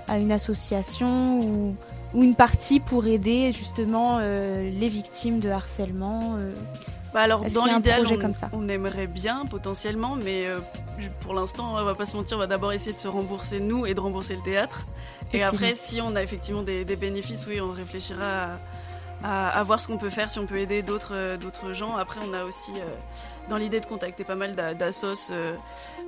à 0.07 0.17
une 0.17 0.31
association 0.31 1.39
ou 1.41 1.75
ou 2.13 2.23
une 2.23 2.35
partie 2.35 2.79
pour 2.79 3.07
aider 3.07 3.51
justement 3.53 4.19
euh, 4.19 4.69
les 4.69 4.87
victimes 4.87 5.39
de 5.39 5.49
harcèlement 5.49 6.35
euh, 6.37 6.53
bah 7.13 7.21
alors 7.21 7.43
dans 7.53 7.65
l'idéal 7.65 8.05
on, 8.51 8.63
on, 8.63 8.67
aimerait 8.67 9.07
bien 9.07 9.45
potentiellement 9.45 10.15
mais 10.15 10.45
euh, 10.45 10.59
pour 11.21 11.33
l'instant 11.33 11.75
on 11.75 11.83
va 11.83 11.95
pas 11.95 12.05
se 12.05 12.15
mentir 12.15 12.37
on 12.37 12.39
va 12.39 12.47
d'abord 12.47 12.73
essayer 12.73 12.93
de 12.93 12.97
se 12.97 13.07
rembourser 13.07 13.59
nous 13.59 13.85
et 13.85 13.93
de 13.93 13.99
rembourser 13.99 14.35
le 14.35 14.41
théâtre. 14.41 14.87
Et 15.31 15.43
après 15.43 15.73
si 15.75 16.01
on 16.01 16.15
a 16.15 16.21
effectivement 16.21 16.63
des, 16.63 16.85
bénéfices 16.95 17.45
oui 17.47 17.59
on 17.61 17.71
réfléchira 17.71 18.25
à, 18.25 18.59
à, 19.23 19.63
voir 19.63 19.79
ce 19.79 19.87
qu'on 19.87 19.97
peut 19.97 20.09
faire 20.09 20.29
si 20.29 20.39
on 20.39 20.45
peut 20.45 20.57
aider 20.57 20.81
d'autres 20.81 21.37
d'autres 21.37 21.73
gens. 21.73 21.95
Après 21.95 22.19
on 22.23 22.33
a 22.33 22.43
aussi 22.43 22.73
dans 23.49 23.57
l'idée 23.57 23.79
de 23.79 23.85
contacter 23.85 24.23
pas 24.23 24.35
mal 24.35 24.55
d'assos 24.55 25.31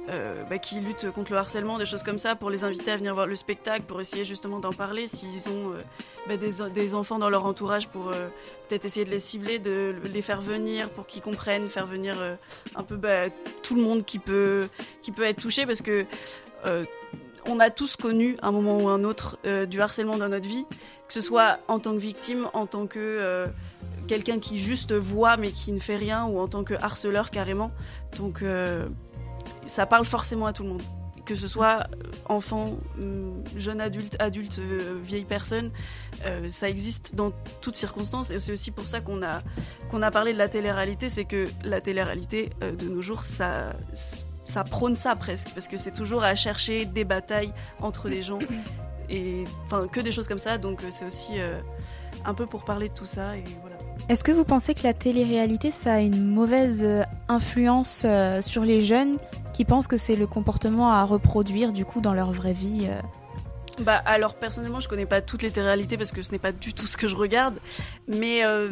euh, 0.07 0.43
bah, 0.47 0.59
qui 0.59 0.79
luttent 0.81 1.09
contre 1.09 1.31
le 1.31 1.39
harcèlement, 1.39 1.79
des 1.79 1.85
choses 1.85 2.03
comme 2.03 2.19
ça, 2.19 2.35
pour 2.35 2.51
les 2.51 2.63
inviter 2.63 2.91
à 2.91 2.97
venir 2.97 3.15
voir 3.15 3.25
le 3.25 3.35
spectacle, 3.35 3.85
pour 3.87 3.99
essayer 3.99 4.23
justement 4.23 4.59
d'en 4.59 4.71
parler 4.71 5.07
s'ils 5.07 5.49
ont 5.49 5.71
euh, 5.71 5.81
bah, 6.27 6.37
des, 6.37 6.93
enfants 6.93 7.17
dans 7.17 7.29
leur 7.29 7.47
entourage, 7.47 7.87
pour 7.87 8.09
euh, 8.09 8.27
peut-être 8.67 8.85
essayer 8.85 9.03
de 9.03 9.09
les 9.09 9.19
cibler, 9.19 9.57
de 9.57 9.95
les 10.03 10.21
faire 10.21 10.41
venir, 10.41 10.91
pour 10.91 11.07
qu'ils 11.07 11.23
comprennent, 11.23 11.69
faire 11.69 11.87
venir 11.87 12.17
un 12.75 12.83
peu 12.83 12.97
bah, 12.97 13.29
tout 13.63 13.75
le 13.75 13.81
monde 13.81 14.05
qui 14.05 14.19
peut, 14.19 14.67
qui 15.01 15.11
peut 15.11 15.23
être 15.23 15.41
touché, 15.41 15.65
parce 15.65 15.81
que 15.81 16.05
on 17.47 17.59
a 17.59 17.69
tous 17.69 17.95
connu 17.95 18.37
un 18.41 18.51
moment 18.51 18.77
ou 18.77 18.87
un 18.89 19.03
autre 19.03 19.37
du 19.65 19.81
harcèlement 19.81 20.17
dans 20.17 20.29
notre 20.29 20.47
vie, 20.47 20.65
que 21.07 21.13
ce 21.13 21.21
soit 21.21 21.59
en 21.67 21.79
tant 21.79 21.93
que 21.93 21.99
victime, 21.99 22.47
en 22.53 22.65
tant 22.65 22.87
que 22.87 23.47
quelqu'un 24.07 24.39
qui 24.39 24.59
juste 24.59 24.93
voit 24.93 25.37
mais 25.37 25.51
qui 25.51 25.71
ne 25.71 25.79
fait 25.79 25.97
rien, 25.97 26.25
ou 26.25 26.39
en 26.39 26.47
tant 26.47 26.63
que 26.63 26.73
harceleur 26.75 27.31
carrément. 27.31 27.71
Donc 28.17 28.43
ça 29.67 29.85
parle 29.85 30.05
forcément 30.05 30.45
à 30.45 30.53
tout 30.53 30.63
le 30.63 30.69
monde. 30.69 30.83
Que 31.25 31.35
ce 31.35 31.47
soit 31.47 31.79
euh, 31.79 32.11
enfant, 32.25 32.77
euh, 32.99 33.31
jeune 33.57 33.81
adulte, 33.81 34.15
adulte, 34.19 34.59
euh, 34.59 34.99
vieille 35.01 35.25
personne, 35.25 35.71
ça 36.49 36.69
existe 36.69 37.15
dans 37.15 37.31
toutes 37.61 37.75
circonstances. 37.75 38.29
Et 38.29 38.39
c'est 38.39 38.51
aussi 38.51 38.71
pour 38.71 38.87
ça 38.87 39.01
qu'on 39.01 39.23
a, 39.23 39.41
qu'on 39.89 40.01
a 40.01 40.11
parlé 40.11 40.33
de 40.33 40.37
la 40.37 40.49
télé-réalité, 40.49 41.09
c'est 41.09 41.25
que 41.25 41.47
la 41.63 41.81
télé-réalité 41.81 42.51
de 42.61 42.87
nos 42.87 43.01
jours, 43.01 43.25
ça, 43.25 43.75
ça 44.45 44.63
prône 44.63 44.95
ça 44.95 45.15
presque, 45.15 45.49
parce 45.53 45.67
que 45.67 45.77
c'est 45.77 45.91
toujours 45.91 46.23
à 46.23 46.35
chercher 46.35 46.85
des 46.85 47.03
batailles 47.03 47.53
entre 47.81 48.07
des 48.07 48.23
gens, 48.23 48.39
et 49.09 49.45
enfin 49.65 49.87
que 49.87 49.99
des 49.99 50.11
choses 50.11 50.27
comme 50.27 50.39
ça. 50.39 50.57
Donc 50.57 50.81
c'est 50.89 51.05
aussi 51.05 51.33
un 52.25 52.33
peu 52.33 52.45
pour 52.45 52.63
parler 52.63 52.89
de 52.89 52.93
tout 52.93 53.05
ça. 53.05 53.37
Et 53.37 53.43
voilà. 53.61 53.77
Est-ce 54.09 54.23
que 54.23 54.31
vous 54.31 54.45
pensez 54.45 54.73
que 54.73 54.83
la 54.83 54.93
télé-réalité, 54.93 55.71
ça 55.71 55.93
a 55.93 55.99
une 55.99 56.25
mauvaise 56.25 56.85
influence 57.27 58.05
sur 58.41 58.63
les 58.63 58.81
jeunes 58.81 59.17
qui 59.53 59.63
pensent 59.63 59.87
que 59.87 59.97
c'est 59.97 60.17
le 60.17 60.27
comportement 60.27 60.91
à 60.91 61.03
reproduire 61.05 61.71
du 61.71 61.85
coup 61.85 62.01
dans 62.01 62.13
leur 62.13 62.31
vraie 62.33 62.53
vie 62.53 62.87
euh? 62.89 63.01
Bah 63.79 64.01
alors 64.05 64.35
personnellement 64.35 64.79
je 64.79 64.87
connais 64.87 65.05
pas 65.05 65.21
toutes 65.21 65.41
les 65.41 65.49
réalités 65.49 65.97
parce 65.97 66.11
que 66.11 66.21
ce 66.21 66.31
n'est 66.31 66.39
pas 66.39 66.53
du 66.53 66.73
tout 66.73 66.85
ce 66.85 66.95
que 66.95 67.07
je 67.07 67.15
regarde, 67.15 67.55
mais 68.07 68.45
euh, 68.45 68.69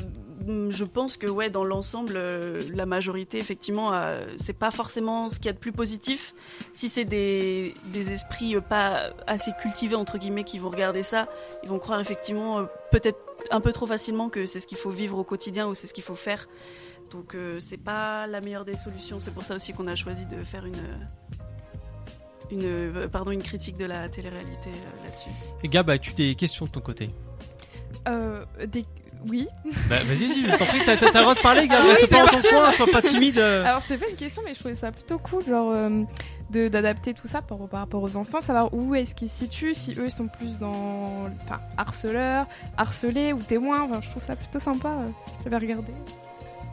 je 0.48 0.84
pense 0.84 1.18
que 1.18 1.28
ouais 1.28 1.50
dans 1.50 1.64
l'ensemble 1.64 2.14
euh, 2.16 2.62
la 2.74 2.86
majorité 2.86 3.38
effectivement 3.38 3.92
c'est 4.36 4.58
pas 4.58 4.72
forcément 4.72 5.30
ce 5.30 5.38
qu'il 5.38 5.46
y 5.48 5.50
a 5.50 5.54
de 5.54 5.58
plus 5.58 5.72
positif. 5.72 6.34
Si 6.74 6.90
c'est 6.90 7.06
des, 7.06 7.74
des, 7.86 8.12
esprits 8.12 8.56
pas 8.62 9.12
assez 9.28 9.52
cultivés 9.62 9.96
entre 9.96 10.18
guillemets 10.18 10.44
qui 10.44 10.60
vont 10.60 10.70
regarder 10.70 11.04
ça, 11.04 11.28
ils 11.64 11.70
vont 11.70 11.80
croire 11.80 12.00
effectivement 12.00 12.66
peut-être 12.92 13.20
un 13.52 13.62
peu 13.62 13.72
trop 13.72 13.86
facilement 13.86 14.30
que 14.30 14.46
c'est 14.46 14.60
ce 14.60 14.68
qu'il 14.68 14.78
faut 14.78 14.90
vivre 14.90 15.18
au 15.18 15.24
quotidien 15.24 15.68
ou 15.68 15.74
c'est 15.74 15.88
ce 15.88 15.94
qu'il 15.94 16.04
faut 16.04 16.16
faire. 16.16 16.48
Donc 17.12 17.36
euh, 17.36 17.60
c'est 17.60 17.78
pas 17.78 18.28
la 18.28 18.42
meilleure 18.42 18.66
des 18.66 18.76
solutions. 18.76 19.20
C'est 19.20 19.32
pour 19.32 19.44
ça 19.44 19.56
aussi 19.56 19.72
qu'on 19.74 19.88
a 19.88 19.96
choisi 19.96 20.26
de 20.26 20.44
faire 20.44 20.66
une 20.66 20.74
une 22.52 22.66
euh, 22.66 23.08
pardon 23.08 23.32
une 23.32 23.42
critique 23.42 23.78
de 23.78 23.86
la 23.86 24.10
télé-réalité 24.10 24.70
euh, 24.70 25.06
là-dessus. 25.06 25.30
Et 25.64 25.70
Gab, 25.70 25.90
as-tu 25.90 26.14
des 26.14 26.36
questions 26.36 26.66
de 26.66 26.72
ton 26.72 26.82
côté? 26.82 27.12
Des... 28.68 28.86
Oui. 29.28 29.48
Bah, 29.90 30.00
vas-y, 30.06 30.28
vas-y, 30.28 30.58
t'en 30.58 30.66
prie, 30.66 30.80
t'as, 30.86 30.96
le 30.96 31.12
droit 31.12 31.36
de 31.36 31.40
parler, 31.40 31.68
Gab. 31.68 31.84
Reste 31.86 32.10
pas 32.10 32.24
en 32.24 32.28
ton 32.28 32.50
coin, 32.50 32.72
sois 32.72 32.88
pas 32.88 33.02
timide. 33.02 33.40
Alors, 33.40 33.82
c'est 33.82 33.98
pas 33.98 34.10
une 34.10 34.16
question, 34.16 34.42
mais 34.46 34.54
je 34.54 34.60
trouvais 34.60 34.76
ça 34.76 34.92
plutôt 34.92 35.18
cool, 35.18 35.46
genre, 35.46 35.74
de, 36.54 36.68
d'adapter 36.68 37.14
tout 37.14 37.28
ça 37.28 37.42
par, 37.42 37.58
par, 37.68 37.82
rapport 37.82 38.04
aux 38.04 38.16
enfants, 38.16 38.42
savoir 38.42 38.74
où 38.74 38.96
est-ce 38.96 39.16
qu'ils 39.16 39.30
se 39.30 39.40
situent, 39.40 39.76
si 39.76 39.94
eux 39.94 40.06
ils 40.06 40.12
sont 40.12 40.28
plus 40.28 40.58
dans. 40.60 41.30
Enfin, 41.44 41.60
harceleurs, 41.78 42.48
harcelés 42.78 43.34
ou 43.34 43.40
témoins. 43.40 43.84
Enfin, 43.84 44.02
je 44.02 44.10
trouve 44.10 44.24
ça 44.24 44.36
plutôt 44.36 44.60
sympa. 44.60 44.94
je 45.44 45.50
vais 45.50 45.58
regarder. 45.58 45.94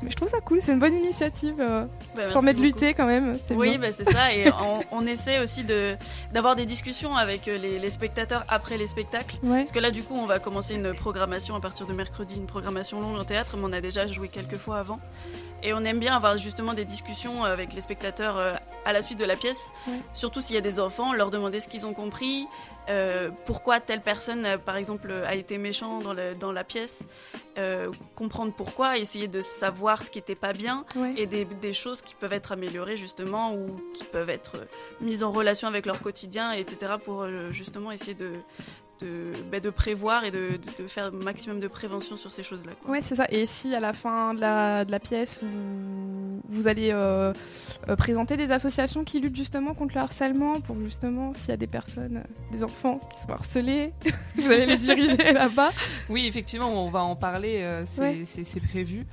Mais 0.03 0.11
je 0.11 0.17
trouve 0.17 0.29
ça 0.29 0.41
cool, 0.41 0.61
c'est 0.61 0.73
une 0.73 0.79
bonne 0.79 0.95
initiative. 0.95 1.57
Euh, 1.59 1.85
bah, 2.15 2.29
ça 2.29 2.33
permet 2.33 2.55
de 2.55 2.61
lutter 2.61 2.95
quand 2.95 3.07
même. 3.07 3.39
Oui, 3.51 3.77
bah, 3.79 3.93
c'est 3.93 4.09
ça. 4.09 4.33
Et 4.35 4.51
on, 4.91 5.07
essaie 5.07 5.41
aussi 5.41 5.65
d'avoir 6.33 6.57
des 6.57 6.67
discussions 6.67 7.17
avec 7.17 7.49
euh, 7.49 7.59
les, 7.59 7.91
spectateurs 7.91 8.45
après 8.49 8.79
les 8.79 8.87
spectacles. 8.87 9.37
Parce 9.43 9.73
que 9.73 9.79
là, 9.79 9.91
du 9.91 10.03
coup, 10.03 10.15
on 10.15 10.27
va 10.27 10.39
commencer 10.39 10.75
une 10.75 10.95
programmation 10.95 11.55
à 11.55 11.61
partir 11.61 11.87
de 11.87 11.93
mercredi, 11.93 12.37
une 12.37 12.47
programmation 12.47 13.01
longue 13.01 13.19
en 13.19 13.25
théâtre, 13.25 13.57
mais 13.57 13.65
on 13.67 13.73
a 13.73 13.81
déjà 13.81 14.07
joué 14.07 14.29
quelques 14.29 14.57
fois 14.57 14.79
avant. 14.79 15.01
Et 15.63 15.75
on 15.75 15.85
aime 15.85 15.99
bien 15.99 16.17
avoir 16.17 16.39
justement 16.39 16.73
des 16.73 16.85
discussions 16.85 17.45
avec 17.45 17.75
les 17.75 17.81
spectateurs 17.83 18.39
euh, 18.39 18.55
à 18.85 18.93
la 18.93 19.03
suite 19.03 19.19
de 19.19 19.25
la 19.25 19.37
pièce, 19.37 19.71
surtout 20.15 20.41
s'il 20.41 20.55
y 20.55 20.59
a 20.59 20.63
des 20.63 20.81
enfants, 20.81 21.13
leur 21.13 21.31
demander 21.31 21.61
ce 21.61 21.69
qu'ils 21.69 21.85
ont 21.85 21.93
compris, 21.93 22.47
euh, 22.89 23.31
pourquoi 23.47 23.81
telle 23.81 24.01
personne, 24.01 24.45
euh, 24.45 24.59
par 24.59 24.77
exemple, 24.77 25.13
a 25.27 25.35
été 25.35 25.59
méchant 25.59 26.01
dans, 26.01 26.15
dans 26.39 26.53
la 26.53 26.65
pièce, 26.65 27.07
euh, 27.59 27.91
comprendre 28.15 28.53
pourquoi, 28.57 28.99
essayer 28.99 29.29
de 29.29 29.41
savoir 29.41 30.03
ce 30.03 30.11
qui 30.11 30.19
n'était 30.19 30.35
pas 30.35 30.53
bien 30.53 30.85
et 31.17 31.27
des, 31.27 31.45
des, 31.45 31.73
choses 31.73 32.03
qui 32.03 32.15
peuvent 32.15 32.33
être 32.33 32.53
améliorées 32.53 32.97
justement 32.97 33.55
ou 33.55 33.81
qui 33.95 34.05
peuvent 34.05 34.31
être 34.31 34.67
mises 35.01 35.23
en 35.23 35.31
relation 35.31 35.69
avec 35.69 35.87
leur 35.87 36.01
quotidien, 36.01 36.53
etc. 36.53 36.95
pour 37.05 37.27
justement 37.51 37.93
essayer 37.93 38.15
de, 38.15 38.33
de, 39.01 39.33
bah, 39.51 39.61
de, 39.61 39.71
prévoir 39.71 40.25
et 40.25 40.31
de, 40.31 40.61
de, 40.79 40.87
faire 40.87 41.07
un 41.07 41.11
maximum 41.11 41.61
de 41.61 41.69
prévention 41.69 42.17
sur 42.17 42.31
ces 42.31 42.43
choses-là. 42.43 42.73
Ouais, 42.87 43.01
c'est 43.03 43.17
ça. 43.17 43.27
Et 43.31 43.47
si 43.47 43.75
à 43.75 43.81
la 43.81 43.93
fin 43.93 44.35
de 44.35 44.41
la, 44.41 44.85
de 44.85 44.91
la 44.91 45.01
pièce, 45.01 45.41
vous, 45.43 46.41
vous, 46.49 46.69
allez 46.69 46.95
présenter 47.97 48.37
des 48.37 48.53
associations 48.53 49.05
qui 49.05 49.21
luttent 49.21 49.37
justement 49.37 49.75
contre 49.75 49.95
le 49.95 50.01
harcèlement 50.01 50.61
pour 50.61 50.77
justement 50.81 51.33
s'il 51.35 51.51
y 51.51 51.53
a 51.53 51.57
des 51.57 51.67
personnes, 51.67 52.25
des 52.53 52.63
enfants 52.63 53.01
qui 53.15 53.23
sont 53.23 53.31
harcelés, 53.31 53.93
vous 54.37 54.47
allez 54.47 54.67
les 54.67 54.77
diriger 54.77 55.17
là-bas. 55.33 55.71
Oui, 56.09 56.27
effectivement, 56.27 56.69
on 56.69 56.91
va 56.91 57.03
en 57.03 57.17
parler, 57.17 57.65
c'est 57.87 58.61
prévu. 58.61 59.07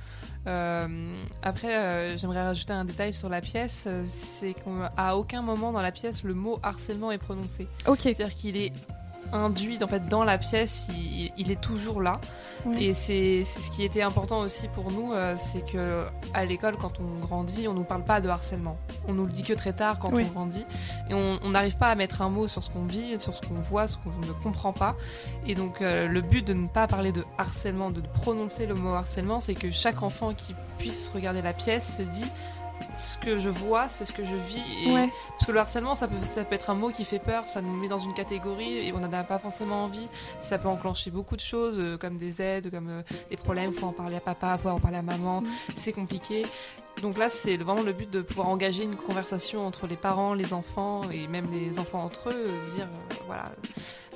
après, 0.46 2.16
j'aimerais 2.16 2.42
rajouter 2.42 2.72
un 2.72 2.84
détail 2.84 3.12
sur 3.12 3.28
la 3.28 3.40
pièce, 3.40 3.88
c'est 4.06 4.54
qu'à 4.54 5.16
aucun 5.16 5.42
moment 5.42 5.72
dans 5.72 5.82
la 5.82 5.92
pièce 5.92 6.08
le 6.24 6.34
mot 6.34 6.58
harcèlement 6.62 7.12
est 7.12 7.18
prononcé. 7.18 7.66
Ok. 7.86 8.00
C'est-à-dire 8.00 8.34
qu'il 8.34 8.56
est 8.56 8.72
induit 9.32 9.78
en 9.82 9.88
fait 9.88 10.06
dans 10.08 10.24
la 10.24 10.38
pièce, 10.38 10.86
il, 11.36 11.50
est 11.50 11.60
toujours 11.60 12.02
là. 12.02 12.20
Et 12.78 12.92
c'est 12.92 13.44
ce 13.44 13.70
qui 13.70 13.84
était 13.84 14.02
important 14.02 14.40
aussi 14.40 14.68
pour 14.68 14.90
nous, 14.90 15.12
euh, 15.12 15.34
c'est 15.38 15.64
que 15.64 16.06
à 16.34 16.44
l'école, 16.44 16.76
quand 16.76 17.00
on 17.00 17.18
grandit, 17.20 17.68
on 17.68 17.74
nous 17.74 17.84
parle 17.84 18.04
pas 18.04 18.20
de 18.20 18.28
harcèlement. 18.28 18.76
On 19.06 19.14
nous 19.14 19.24
le 19.24 19.32
dit 19.32 19.42
que 19.42 19.54
très 19.54 19.72
tard 19.72 19.98
quand 19.98 20.12
on 20.12 20.22
grandit, 20.22 20.66
et 21.08 21.14
on 21.14 21.50
n'arrive 21.50 21.76
pas 21.76 21.88
à 21.88 21.94
mettre 21.94 22.20
un 22.22 22.28
mot 22.28 22.48
sur 22.48 22.62
ce 22.62 22.70
qu'on 22.70 22.84
vit, 22.84 23.18
sur 23.20 23.34
ce 23.34 23.40
qu'on 23.40 23.54
voit, 23.54 23.86
ce 23.86 23.96
qu'on 23.96 24.10
ne 24.26 24.32
comprend 24.42 24.72
pas. 24.72 24.96
Et 25.46 25.54
donc 25.54 25.80
euh, 25.80 26.08
le 26.08 26.20
but 26.20 26.46
de 26.46 26.52
ne 26.52 26.66
pas 26.66 26.86
parler 26.86 27.12
de 27.12 27.24
harcèlement, 27.38 27.90
de 27.90 28.00
prononcer 28.00 28.66
le 28.66 28.74
mot 28.74 28.94
harcèlement, 28.94 29.40
c'est 29.40 29.54
que 29.54 29.70
chaque 29.70 30.02
enfant 30.02 30.34
qui 30.34 30.54
puisse 30.78 31.10
regarder 31.14 31.42
la 31.42 31.52
pièce 31.52 31.96
se 31.96 32.02
dit 32.02 32.26
ce 32.94 33.18
que 33.18 33.38
je 33.38 33.48
vois, 33.48 33.88
c'est 33.88 34.04
ce 34.04 34.12
que 34.12 34.24
je 34.24 34.34
vis. 34.34 34.88
Et 34.88 35.10
Parce 35.30 35.46
que 35.46 35.52
le 35.52 35.60
harcèlement, 35.60 35.94
ça 35.94 36.08
peut, 36.08 36.24
ça 36.24 36.44
peut 36.44 36.54
être 36.54 36.70
un 36.70 36.74
mot 36.74 36.90
qui 36.90 37.04
fait 37.04 37.18
peur, 37.18 37.46
ça 37.46 37.60
nous 37.60 37.74
met 37.76 37.88
dans 37.88 37.98
une 37.98 38.14
catégorie 38.14 38.86
et 38.86 38.92
on 38.92 39.00
n'en 39.00 39.12
a 39.12 39.22
pas 39.24 39.38
forcément 39.38 39.84
envie. 39.84 40.08
Ça 40.42 40.58
peut 40.58 40.68
enclencher 40.68 41.10
beaucoup 41.10 41.36
de 41.36 41.40
choses, 41.40 41.78
euh, 41.78 41.96
comme 41.96 42.16
des 42.16 42.42
aides, 42.42 42.70
comme 42.70 42.88
euh, 42.88 43.02
des 43.30 43.36
problèmes, 43.36 43.72
faut 43.72 43.86
en 43.86 43.92
parler 43.92 44.16
à 44.16 44.20
papa, 44.20 44.58
faut 44.58 44.68
en 44.68 44.80
parler 44.80 44.98
à 44.98 45.02
maman, 45.02 45.42
mm. 45.42 45.46
c'est 45.76 45.92
compliqué. 45.92 46.46
Donc 47.02 47.16
là, 47.16 47.28
c'est 47.28 47.56
vraiment 47.56 47.82
le 47.82 47.92
but 47.92 48.10
de 48.10 48.22
pouvoir 48.22 48.48
engager 48.48 48.82
une 48.82 48.96
conversation 48.96 49.66
entre 49.66 49.86
les 49.86 49.96
parents, 49.96 50.34
les 50.34 50.52
enfants 50.52 51.02
et 51.10 51.28
même 51.28 51.46
les 51.52 51.78
enfants 51.78 52.02
entre 52.02 52.30
eux, 52.30 52.46
dire, 52.74 52.86
euh, 52.86 53.14
voilà 53.26 53.52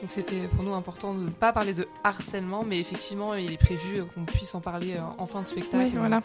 donc 0.03 0.11
c'était 0.11 0.49
pour 0.49 0.65
nous 0.65 0.75
important 0.75 1.15
de 1.15 1.21
ne 1.21 1.31
pas 1.31 1.53
parler 1.53 1.75
de 1.75 1.87
harcèlement, 2.03 2.65
mais 2.65 2.81
effectivement, 2.81 3.35
il 3.35 3.53
est 3.53 3.57
prévu 3.57 4.05
qu'on 4.13 4.25
puisse 4.25 4.53
en 4.57 4.61
parler 4.61 4.95
euh, 4.97 5.03
en 5.17 5.27
fin 5.29 5.43
de 5.43 5.47
spectacle 5.47 5.97
voilà. 5.97 6.23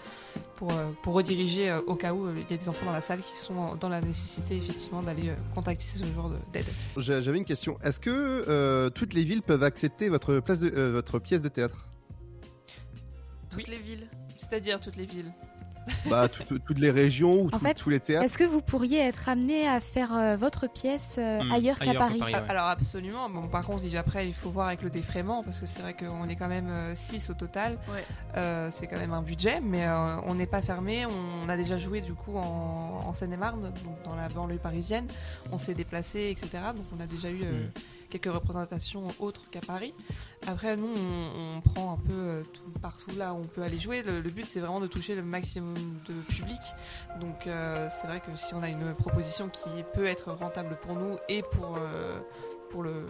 pour, 0.55 0.71
euh, 0.71 0.89
pour 1.03 1.13
rediriger 1.13 1.69
euh, 1.69 1.79
au 1.85 1.93
cas 1.93 2.11
où 2.11 2.27
il 2.31 2.49
y 2.49 2.53
a 2.55 2.57
des 2.57 2.69
enfants 2.69 2.87
dans 2.87 2.91
la 2.91 3.01
salle 3.01 3.19
qui 3.21 3.37
sont 3.37 3.75
dans 3.75 3.89
la 3.89 4.01
nécessité 4.01 4.57
effectivement 4.57 5.03
d'aller 5.03 5.31
contacter 5.53 5.85
ce 5.85 6.03
genre 6.03 6.31
d'aide. 6.51 6.65
J'avais 6.97 7.37
une 7.37 7.45
question. 7.45 7.77
Est-ce 7.83 7.99
que 7.99 8.89
toutes 8.89 9.13
les 9.13 9.23
villes 9.23 9.43
peuvent 9.43 9.63
accepter 9.63 10.09
votre, 10.09 10.39
place 10.39 10.59
de, 10.59 10.69
votre 10.69 11.19
pièce 11.19 11.43
de 11.43 11.49
théâtre? 11.49 11.87
Toutes 13.51 13.67
les 13.67 13.77
villes 13.77 14.07
C'est-à-dire 14.39 14.79
toutes 14.79 14.95
les 14.95 15.05
villes 15.05 15.31
bah, 16.09 16.27
toutes 16.27 16.79
les 16.79 16.91
régions 16.91 17.43
ou 17.43 17.49
tous 17.75 17.89
les 17.89 17.99
théâtres. 17.99 18.25
Est-ce 18.25 18.37
que 18.37 18.43
vous 18.43 18.61
pourriez 18.61 18.99
être 18.99 19.29
amené 19.29 19.67
à 19.67 19.79
faire 19.79 20.15
euh, 20.15 20.35
votre 20.35 20.67
pièce 20.67 21.15
euh, 21.17 21.43
hmm, 21.43 21.51
ailleurs, 21.51 21.79
qu'à 21.79 21.93
Paris, 21.93 22.21
Alors 22.49 22.67
absolument. 22.67 23.29
Bon, 23.29 23.47
par 23.47 23.65
contre, 23.65 23.83
après, 23.97 24.27
il 24.27 24.33
faut 24.33 24.49
voir 24.49 24.67
avec 24.67 24.81
le 24.81 24.89
défraiement 24.89 25.43
parce 25.43 25.59
que 25.59 25.65
c'est 25.65 25.81
vrai 25.81 25.93
qu'on 25.93 26.27
est 26.27 26.35
quand 26.35 26.47
même 26.47 26.69
6 26.95 27.29
euh, 27.29 27.33
au 27.33 27.35
total. 27.35 27.77
c'est 28.71 28.87
quand 28.87 28.99
même 28.99 29.13
un 29.13 29.21
budget, 29.21 29.61
mais 29.61 29.87
on 30.25 30.35
n'est 30.35 30.47
pas 30.47 30.61
fermé. 30.61 31.05
On 31.05 31.49
a 31.49 31.57
déjà 31.57 31.77
joué 31.77 32.01
du 32.01 32.13
coup 32.13 32.37
en, 32.37 33.13
Seine-et-Marne, 33.13 33.73
dans 34.05 34.15
la 34.15 34.27
banlieue 34.29 34.57
parisienne. 34.57 35.07
On 35.51 35.57
s'est 35.57 35.73
déplacé, 35.73 36.29
etc. 36.29 36.49
Donc 36.75 36.85
on 36.95 37.01
a 37.01 37.07
déjà 37.07 37.29
eu. 37.29 37.43
Hmm 37.43 37.69
quelques 38.09 38.33
représentations 38.33 39.07
autres 39.19 39.49
qu'à 39.49 39.61
Paris. 39.61 39.93
Après, 40.45 40.75
nous, 40.75 40.87
on, 40.87 41.61
prend 41.61 41.93
un 41.93 41.97
peu 41.97 42.15
euh, 42.15 42.43
partout 42.81 43.11
là 43.17 43.33
où 43.33 43.37
on 43.37 43.47
peut 43.47 43.63
aller 43.63 43.79
jouer. 43.79 44.03
Le, 44.03 44.21
but, 44.21 44.45
c'est 44.45 44.59
vraiment 44.59 44.79
de 44.79 44.87
toucher 44.87 45.15
le 45.15 45.23
maximum 45.23 45.75
de 46.07 46.13
public. 46.33 46.61
Donc, 47.19 47.47
euh, 47.47 47.87
c'est 47.89 48.07
vrai 48.07 48.19
que 48.19 48.35
si 48.35 48.53
on 48.53 48.63
a 48.63 48.69
une 48.69 48.93
proposition 48.93 49.49
qui 49.49 49.69
peut 49.93 50.05
être 50.05 50.31
rentable 50.31 50.77
pour 50.81 50.95
nous 50.95 51.17
et 51.27 51.41
pour, 51.41 51.77
euh, 51.77 52.19
pour 52.69 52.83
le, 52.83 53.05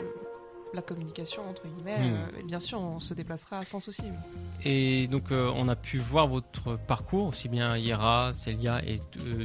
la 0.74 0.82
communication 0.82 1.48
entre 1.50 1.64
guillemets, 1.68 2.12
hmm. 2.12 2.46
bien 2.46 2.60
sûr 2.60 2.80
on 2.80 3.00
se 3.00 3.14
déplacera 3.14 3.64
sans 3.64 3.80
souci. 3.80 4.04
Et 4.66 5.08
donc 5.08 5.32
on 5.32 5.68
a 5.70 5.76
pu 5.78 5.98
voir 5.98 6.28
votre 6.28 6.78
parcours, 6.78 7.28
aussi 7.28 7.48
bien 7.48 7.78
Yera, 7.78 8.34
Celia 8.34 8.82
et 8.86 9.00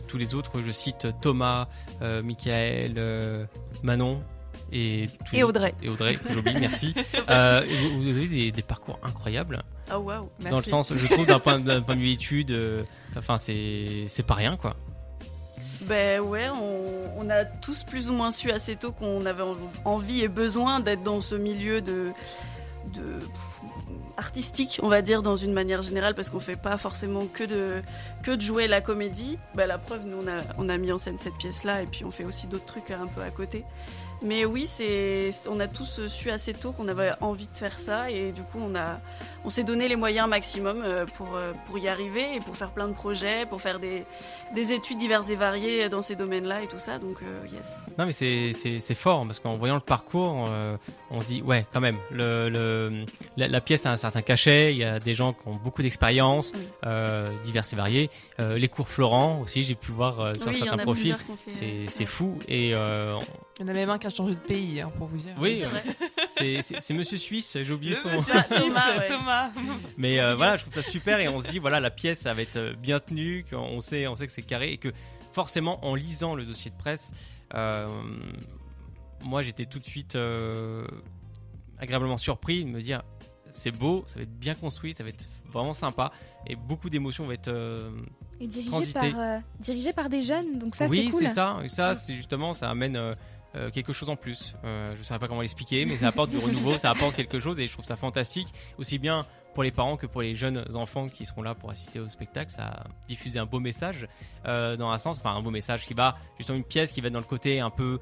tous 0.09 0.18
les 0.18 0.35
autres. 0.35 0.61
Je 0.61 0.73
cite 0.73 1.06
Thomas, 1.21 1.68
Michael, 2.00 3.49
Manon, 3.85 4.21
et, 4.73 5.09
Audrey. 5.43 5.75
Et 5.83 5.88
Audrey, 5.88 6.19
j'oublie, 6.31 6.55
merci. 6.61 6.95
euh, 7.29 7.61
vous, 7.99 8.17
avez 8.17 8.50
des, 8.50 8.62
parcours 8.62 8.99
incroyables. 9.02 9.62
Oh 9.93 9.99
wow, 9.99 10.31
merci. 10.38 10.50
Dans 10.50 10.57
le 10.57 10.62
sens, 10.62 10.93
je 10.97 11.07
trouve, 11.07 11.26
d'un 11.26 11.38
point, 11.38 11.61
point, 11.61 11.95
de 11.95 12.00
vue 12.00 12.12
études, 12.12 12.52
euh, 12.52 12.83
enfin, 13.17 13.37
c'est 13.38 14.26
pas 14.26 14.35
rien, 14.35 14.57
quoi. 14.57 14.76
Ben 15.83 16.21
ouais, 16.21 16.49
on, 17.19 17.29
a 17.29 17.45
tous 17.45 17.83
plus 17.83 18.09
ou 18.09 18.12
moins 18.12 18.31
su 18.31 18.50
assez 18.50 18.76
tôt 18.76 18.93
qu'on 18.93 19.26
avait 19.26 19.43
envie 19.85 20.23
et 20.23 20.29
besoin 20.29 20.81
d'être 20.81 21.02
dans 21.02 21.21
ce 21.21 21.35
milieu 21.35 21.81
de, 21.81 22.11
de 22.95 23.02
artistique, 24.17 24.79
on 24.83 24.88
va 24.88 25.02
dire, 25.02 25.23
dans 25.23 25.37
une 25.37 25.52
manière 25.52 25.83
générale, 25.83 26.14
parce 26.14 26.31
qu'on 26.31 26.41
fait 26.41 26.57
pas 26.57 26.76
forcément 26.76 27.26
que 27.26 27.45
de, 27.45 27.83
que 28.23 28.31
de 28.33 28.41
jouer 28.41 28.67
la 28.67 28.81
comédie. 28.81 29.38
Ben, 29.55 29.67
la 29.67 29.79
preuve, 29.79 30.07
nous, 30.07 30.19
on 30.23 30.29
a, 30.29 30.43
on 30.59 30.69
a 30.69 30.76
mis 30.79 30.93
en 30.93 30.99
scène 30.99 31.19
cette 31.19 31.37
pièce-là, 31.37 31.83
et 31.83 31.87
puis 31.87 32.05
on 32.05 32.11
fait 32.11 32.25
aussi 32.25 32.47
d'autres 32.47 32.67
trucs 32.67 32.91
un 32.91 33.07
peu 33.07 33.23
à 33.23 33.31
côté. 33.31 33.64
Mais 34.25 34.45
oui, 34.45 34.67
c'est, 34.67 35.31
on 35.49 35.59
a 35.59 35.67
tous 35.67 36.07
su 36.07 36.31
assez 36.31 36.55
tôt 36.55 36.73
qu'on 36.73 36.87
avait 36.88 37.12
envie 37.21 37.49
de 37.49 37.57
faire 37.57 37.79
ça 37.79 38.11
et 38.11 38.31
du 38.31 38.43
coup 38.43 38.59
on 38.61 38.75
a, 38.76 39.00
on 39.44 39.50
s'est 39.50 39.64
donné 39.64 39.88
les 39.88 39.96
moyens 39.96 40.28
maximum 40.28 40.82
euh, 40.84 41.06
pour, 41.06 41.34
euh, 41.34 41.52
pour 41.66 41.78
y 41.78 41.88
arriver 41.88 42.37
et 42.37 42.40
pour 42.40 42.56
faire 42.56 42.70
plein 42.70 42.88
de 42.88 42.92
projets, 42.92 43.46
pour 43.46 43.61
faire 43.61 43.78
des, 43.78 44.04
des 44.54 44.72
études 44.72 44.99
diverses 44.99 45.28
et 45.30 45.34
variées 45.34 45.88
dans 45.88 46.02
ces 46.02 46.16
domaines-là 46.16 46.62
et 46.62 46.66
tout 46.66 46.78
ça. 46.78 46.99
Donc 46.99 47.18
euh, 47.22 47.46
yes. 47.52 47.80
Non 47.99 48.06
mais 48.06 48.12
c'est, 48.12 48.52
c'est, 48.52 48.94
fort 48.94 49.25
parce 49.26 49.40
qu'en 49.40 49.56
voyant 49.56 49.75
le 49.75 49.80
parcours, 49.80 50.49
on 51.11 51.20
se 51.20 51.26
dit 51.26 51.42
ouais 51.42 51.66
quand 51.72 51.80
même, 51.80 51.96
le, 52.11 52.49
le 52.49 53.04
la, 53.37 53.61
pièce 53.61 53.87
a 53.87 53.90
un 53.90 53.96
certain 53.96 54.22
cachet. 54.22 54.72
Il 54.72 54.78
y 54.78 54.84
a 54.84 54.99
des 54.99 55.14
gens 55.14 55.32
qui 55.32 55.49
ont 55.49 55.54
beaucoup 55.56 55.82
d'expérience, 55.82 56.52
diverses 57.44 57.72
et 57.72 57.76
variées. 57.76 58.11
les 58.38 58.68
cours 58.68 58.88
Florent 58.88 59.40
aussi, 59.40 59.64
j'ai 59.64 59.75
pu 59.75 59.92
voir 59.92 60.37
sur 60.37 60.52
certains 60.52 60.76
profils. 60.76 61.16
C'est, 61.46 61.87
c'est 61.88 62.06
fou 62.06 62.38
et 62.49 62.75
il 63.62 63.66
y 63.66 63.68
en 63.68 63.68
a 63.68 63.75
même 63.75 63.90
un 63.90 63.99
qui 63.99 64.06
a 64.06 64.11
changé 64.11 64.34
de 64.34 64.40
pays, 64.40 64.80
hein, 64.80 64.90
pour 64.96 65.06
vous 65.06 65.18
dire. 65.18 65.34
Oui, 65.38 65.62
c'est 66.35 66.95
Monsieur 66.95 67.19
Suisse, 67.19 67.59
j'ai 67.61 67.73
oublié 67.73 67.95
son. 67.95 68.09
Monsieur 68.11 68.35
Thomas, 68.49 69.01
Thomas. 69.09 69.51
Mais 69.97 70.21
euh, 70.21 70.35
voilà, 70.35 70.57
je 70.57 70.62
trouve 70.62 70.75
ça 70.75 70.83
super 70.83 71.21
et 71.21 71.29
on 71.29 71.39
se 71.39 71.49
dit, 71.49 71.59
voilà, 71.59 71.81
la 71.81 71.91
pièce, 71.91 72.21
ça 72.21 72.35
va 72.35 72.43
être 72.43 72.57
euh, 72.57 72.75
bien 72.75 73.01
tenue, 73.01 73.45
qu'on 73.49 73.81
sait, 73.81 74.07
on 74.07 74.17
sait 74.17 74.27
que 74.27 74.33
c'est 74.33 74.43
carré 74.43 74.73
et 74.73 74.79
que 74.79 74.93
forcément, 75.33 75.85
en 75.85 75.95
lisant 75.95 76.35
le 76.35 76.45
dossier 76.45 76.71
de 76.71 76.77
presse, 76.77 77.12
euh, 77.55 77.87
moi 79.23 79.43
j'étais 79.43 79.67
tout 79.67 79.79
de 79.79 79.87
suite 79.87 80.17
agréablement 81.79 82.17
surpris 82.17 82.65
de 82.65 82.71
me 82.71 82.83
dire, 82.83 83.03
c'est 83.51 83.71
beau, 83.71 84.05
ça 84.07 84.17
va 84.17 84.23
être 84.23 84.39
bien 84.39 84.55
construit, 84.55 84.95
ça 84.95 85.05
va 85.05 85.11
être 85.11 85.29
vraiment 85.51 85.73
sympa 85.73 86.12
et 86.47 86.57
beaucoup 86.57 86.91
d'émotions 86.91 87.25
vont 87.25 87.33
être 87.33 87.53
et 88.41 88.47
dirigé 88.47 88.93
par, 88.93 89.41
dirigé 89.61 89.93
par 89.93 90.09
des 90.09 90.23
jeunes, 90.23 90.59
donc 90.59 90.75
ça 90.75 90.89
c'est 90.89 91.05
cool. 91.05 91.15
Oui, 91.15 91.27
c'est 91.27 91.29
ça. 91.29 91.59
Ça, 91.69 91.95
c'est 91.95 92.15
justement, 92.15 92.53
ça 92.53 92.69
amène 92.69 93.15
euh, 93.54 93.71
quelque 93.71 93.92
chose 93.92 94.09
en 94.09 94.16
plus. 94.16 94.54
Euh, 94.64 94.94
je 94.94 95.00
ne 95.00 95.04
saurais 95.04 95.21
pas 95.21 95.28
comment 95.28 95.42
l'expliquer, 95.42 95.85
mais 95.85 95.97
ça 95.97 96.09
apporte 96.09 96.30
du 96.30 96.38
renouveau, 96.38 96.78
ça 96.78 96.90
apporte 96.90 97.14
quelque 97.14 97.38
chose 97.38 97.61
et 97.61 97.66
je 97.66 97.73
trouve 97.73 97.85
ça 97.85 97.97
fantastique, 97.97 98.49
aussi 98.78 98.99
bien 98.99 99.26
pour 99.54 99.62
les 99.62 99.71
parents 99.71 99.99
que 99.99 100.06
pour 100.06 100.23
les 100.23 100.35
jeunes 100.35 100.64
enfants 100.75 101.09
qui 101.09 101.26
seront 101.26 101.42
là 101.42 101.54
pour 101.54 101.71
assister 101.71 102.00
au 102.00 102.09
spectacle. 102.09 102.50
Ça 102.50 102.64
a 102.64 102.85
diffusé 103.06 103.38
un 103.38 103.44
beau 103.44 103.61
message 103.61 104.09
euh, 104.47 104.76
dans 104.76 104.90
un 104.90 104.97
sens, 104.97 105.18
enfin 105.18 105.37
un 105.37 105.42
beau 105.42 105.50
message 105.50 105.87
qui 105.87 105.92
va 105.92 106.16
justement 106.38 106.56
une 106.56 106.64
pièce 106.64 106.92
qui 106.92 107.02
va 107.02 107.09
être 107.09 107.12
dans 107.12 107.18
le 107.18 107.26
côté 107.26 107.61
un 107.61 107.68
peu 107.68 107.99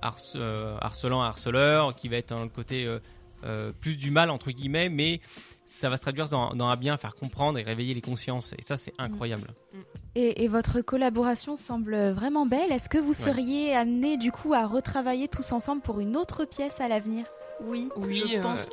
harcelant, 0.00 1.20
harceleur, 1.22 1.94
qui 1.94 2.08
va 2.08 2.16
être 2.16 2.30
dans 2.30 2.42
le 2.42 2.48
côté 2.48 2.88
plus 3.80 3.96
du 3.96 4.10
mal 4.10 4.30
entre 4.30 4.50
guillemets, 4.50 4.88
mais 4.88 5.20
ça 5.68 5.88
va 5.88 5.96
se 5.96 6.02
traduire 6.02 6.28
dans, 6.28 6.52
un 6.58 6.76
bien, 6.76 6.96
faire 6.96 7.14
comprendre 7.14 7.58
et 7.58 7.62
réveiller 7.62 7.94
les 7.94 8.00
consciences. 8.00 8.54
Et 8.58 8.62
ça, 8.62 8.76
c'est 8.76 8.92
mm. 8.98 9.02
incroyable. 9.02 9.48
Et, 10.14 10.48
votre 10.48 10.80
collaboration 10.80 11.56
semble 11.56 11.96
vraiment 12.10 12.46
belle. 12.46 12.72
Est-ce 12.72 12.88
que 12.88 12.98
vous 12.98 13.12
seriez 13.12 13.74
amené 13.74 14.16
du 14.16 14.32
coup 14.32 14.54
à 14.54 14.66
retravailler 14.66 15.28
tous 15.28 15.52
ensemble 15.52 15.82
pour 15.82 16.00
une 16.00 16.16
autre 16.16 16.44
pièce 16.44 16.80
à 16.80 16.88
l'avenir? 16.88 17.26
Oui, 17.60 17.88
oui, 17.96 18.22
je 18.28 18.38
euh, 18.38 18.40
pense 18.40 18.68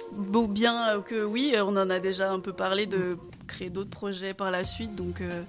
bien 0.49 1.01
que 1.01 1.23
oui. 1.23 1.55
On 1.57 1.75
en 1.75 1.89
a 1.89 1.99
déjà 1.99 2.31
un 2.31 2.39
peu 2.39 2.53
parlé 2.53 2.85
de 2.85 3.17
créer 3.47 3.69
d'autres 3.69 3.89
projets 3.89 4.33
par 4.33 4.51
la 4.51 4.63
suite, 4.63 4.95
donc 4.95 5.21
euh, 5.21 5.43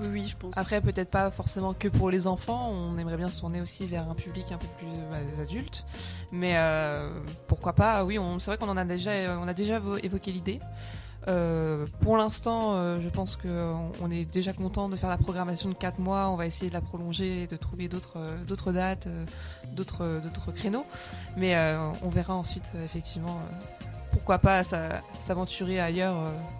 oui, 0.00 0.28
je 0.28 0.36
pense. 0.36 0.56
Après, 0.56 0.80
peut-être 0.80 1.10
pas 1.10 1.30
forcément 1.30 1.74
que 1.74 1.88
pour 1.88 2.10
les 2.10 2.26
enfants. 2.26 2.70
On 2.70 2.98
aimerait 2.98 3.16
bien 3.16 3.28
se 3.28 3.40
tourner 3.40 3.60
aussi 3.60 3.86
vers 3.86 4.08
un 4.08 4.14
public 4.14 4.50
un 4.52 4.58
peu 4.58 4.66
plus 4.78 4.88
bah, 5.10 5.42
adultes. 5.42 5.84
Mais 6.30 6.54
euh, 6.56 7.10
pourquoi 7.46 7.74
pas? 7.74 8.04
Oui, 8.04 8.18
c'est 8.38 8.46
vrai 8.46 8.58
qu'on 8.58 8.68
en 8.68 8.76
a 8.76 8.84
déjà, 8.84 9.12
on 9.40 9.48
a 9.48 9.54
déjà 9.54 9.80
évoqué 10.02 10.32
l'idée. 10.32 10.60
Euh, 11.28 11.86
pour 12.00 12.16
l'instant, 12.16 12.74
euh, 12.74 13.00
je 13.00 13.08
pense 13.08 13.36
qu'on 13.36 13.92
on 14.00 14.10
est 14.10 14.24
déjà 14.24 14.52
content 14.52 14.88
de 14.88 14.96
faire 14.96 15.10
la 15.10 15.18
programmation 15.18 15.68
de 15.68 15.74
4 15.74 16.00
mois. 16.00 16.28
On 16.30 16.36
va 16.36 16.46
essayer 16.46 16.68
de 16.68 16.74
la 16.74 16.80
prolonger, 16.80 17.46
de 17.46 17.56
trouver 17.56 17.88
d'autres, 17.88 18.72
dates, 18.72 19.08
d'autres 19.72 20.52
créneaux. 20.54 20.86
Mais 21.36 21.56
on 22.02 22.08
verra 22.08 22.34
ensuite, 22.34 22.72
effectivement, 22.84 23.40
pourquoi 24.10 24.38
pas 24.38 24.62
s'aventurer 25.20 25.80
ailleurs 25.80 26.16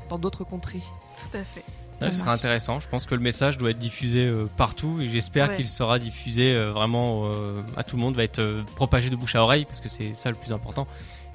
dans 0.09 0.19
d'autres 0.19 0.45
contrées. 0.45 0.83
Tout 1.17 1.37
à 1.37 1.45
fait. 1.45 1.65
Ce 2.11 2.19
sera 2.19 2.33
intéressant. 2.33 2.81
Je 2.81 2.89
pense 2.89 3.07
que 3.07 3.15
le 3.15 3.21
message 3.21 3.59
doit 3.59 3.71
être 3.71 3.79
diffusé 3.79 4.27
euh, 4.27 4.47
partout 4.57 4.99
et 5.01 5.09
j'espère 5.09 5.57
qu'il 5.57 5.69
sera 5.69 5.99
diffusé 5.99 6.53
euh, 6.53 6.73
vraiment 6.73 7.27
euh, 7.27 7.63
à 7.77 7.85
tout 7.85 7.97
le 7.97 8.03
monde, 8.03 8.17
va 8.17 8.25
être 8.25 8.65
propagé 8.77 9.11
de 9.11 9.17
bouche 9.17 9.35
à 9.35 9.43
oreille 9.43 9.65
parce 9.65 9.81
que 9.81 9.89
c'est 9.89 10.15
ça 10.15 10.31
le 10.31 10.37
plus 10.37 10.53
important. 10.53 10.87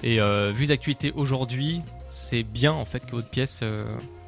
Et 0.02 0.20
vu 0.52 0.66
l'actualité 0.66 1.12
aujourd'hui, 1.16 1.82
c'est 2.08 2.44
bien 2.44 2.72
en 2.72 2.84
fait 2.84 3.04
que 3.04 3.16
votre 3.16 3.30
pièce 3.30 3.64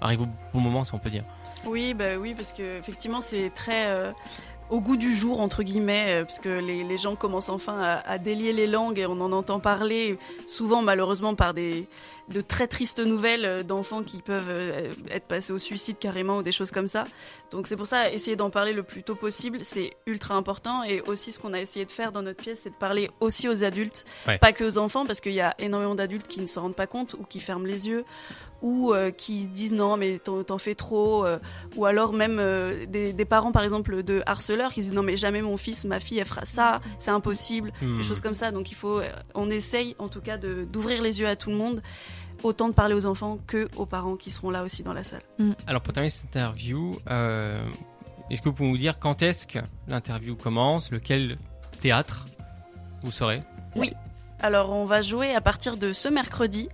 arrive 0.01 0.23
au 0.23 0.29
bon 0.53 0.61
moment, 0.61 0.85
si 0.85 0.93
on 0.95 0.99
peut 0.99 1.11
dire. 1.11 1.23
Oui, 1.65 1.95
bah 1.95 2.17
oui, 2.19 2.35
parce 2.35 2.53
que 2.53 2.79
effectivement 2.79 3.21
c'est 3.21 3.51
très 3.51 4.13
au 4.69 4.81
goût 4.81 4.97
du 4.97 5.15
jour, 5.15 5.41
entre 5.41 5.63
guillemets, 5.63 6.25
puisque 6.25 6.47
les, 6.47 6.83
les 6.83 6.97
gens 6.97 7.15
commencent 7.15 7.49
enfin 7.49 7.81
à, 7.81 8.09
à, 8.09 8.19
délier 8.19 8.53
les 8.53 8.67
langues 8.67 8.99
et 8.99 9.07
on 9.07 9.21
en 9.21 9.31
entend 9.31 9.61
parler, 9.61 10.19
souvent 10.49 10.83
malheureusement 10.83 11.37
par 11.37 11.55
des, 11.55 11.87
de 12.31 12.41
très 12.41 12.69
tristes 12.69 13.01
nouvelles 13.01 13.45
euh, 13.45 13.63
d'enfants 13.63 14.03
qui 14.03 14.23
peuvent 14.23 14.49
euh, 14.49 14.93
être 15.11 15.27
passés 15.27 15.53
au 15.53 15.59
suicide 15.59 15.97
carrément 15.99 16.39
ou 16.39 16.43
des 16.43 16.53
choses 16.53 16.71
comme 16.71 16.87
ça. 16.87 17.07
Donc 17.51 17.67
c'est 17.67 17.77
pour 17.77 17.89
ça, 17.89 18.11
essayer 18.11 18.37
d'en 18.37 18.51
parler 18.51 18.73
le 18.73 18.85
plus 18.85 19.03
tôt 19.03 19.17
possible, 19.17 19.59
c'est 19.63 19.97
ultra 20.07 20.37
important. 20.37 20.85
Et 20.85 21.01
aussi 21.03 21.33
ce 21.33 21.41
qu'on 21.41 21.53
a 21.53 21.61
essayé 21.61 21.85
de 21.85 21.91
faire 21.91 22.13
dans 22.13 22.23
notre 22.23 22.41
pièce, 22.41 22.61
c'est 22.63 22.71
de 22.71 22.75
parler 22.77 23.11
aussi 23.19 23.49
aux 23.49 23.65
adultes, 23.65 24.05
pas 24.41 24.53
que 24.53 24.65
aux 24.65 24.79
enfants, 24.79 25.05
parce 25.05 25.21
qu'il 25.21 25.33
y 25.33 25.41
a 25.41 25.55
énormément 25.59 25.97
d'adultes 25.97 26.29
qui 26.29 26.41
ne 26.41 26.47
se 26.47 26.59
rendent 26.59 26.77
pas 26.77 26.87
compte 26.87 27.15
ou 27.15 27.25
qui 27.25 27.41
ferment 27.41 27.67
les 27.67 27.89
yeux 27.89 28.05
ou 28.63 28.93
euh, 28.93 29.11
qui 29.11 29.47
disent 29.47 29.73
non 29.73 29.97
mais 29.97 30.19
t'en 30.19 30.59
fais 30.59 30.75
trop 30.75 31.25
ou 31.77 31.87
alors 31.87 32.13
même 32.13 32.37
des, 32.87 33.25
parents 33.25 33.53
par 33.53 33.63
exemple 33.63 34.03
de 34.03 34.23
harceleurs 34.27 34.71
qui 34.73 34.81
disent 34.81 34.93
non 34.93 35.03
mais 35.03 35.17
jamais 35.17 35.41
mon 35.41 35.57
fils 35.57 35.87
ma 35.87 35.99
fille 35.99 36.19
elle 36.19 36.27
fera 36.27 36.45
ça 36.45 36.83
c'est 36.99 37.11
impossible 37.11 37.73
des 37.81 37.87
hmm. 37.87 38.03
choses 38.03 38.21
comme 38.21 38.35
ça 38.35 38.51
donc 38.51 38.71
il 38.71 38.75
faut 38.75 39.01
on 39.35 39.49
essaye 39.49 39.97
en 39.99 40.09
tout 40.09 40.21
cas 40.21 40.37
d'ouvrir 40.37 41.01
les 41.01 41.21
yeux 41.21 41.27
à 41.27 41.37
tout 41.37 41.49
le 41.49 41.57
monde 41.57 41.81
autant 42.43 42.69
de 42.69 42.75
parler 42.75 42.95
aux 42.95 43.07
enfants 43.07 43.39
que 43.47 43.69
aux 43.77 43.87
parents 43.87 44.17
qui 44.17 44.31
seront 44.31 44.51
là 44.51 44.63
aussi 44.63 44.83
dans 44.83 44.93
la 44.93 45.05
salle. 45.05 45.23
Mm. 45.39 45.53
Alors 45.67 45.83
pour 45.83 45.93
terminer 45.93 46.11
cette 46.11 46.25
interview, 46.25 46.97
euh, 47.11 47.63
est-ce 48.31 48.41
que 48.43 48.49
vous 48.49 48.55
pouvez 48.55 48.69
nous 48.71 48.79
dire 48.79 48.99
quand 48.99 49.23
est-ce 49.23 49.47
que 49.47 49.59
l'interview 49.89 50.37
commence, 50.37 50.91
lequel 50.91 51.39
théâtre 51.81 52.27
vous 53.03 53.13
serez? 53.13 53.43
Oui. 53.77 53.93
Alors 54.41 54.71
on 54.71 54.85
va 54.85 55.03
jouer 55.03 55.35
à 55.35 55.41
partir 55.41 55.77
de 55.77 55.93
ce 55.93 56.09
mercredi 56.09 56.69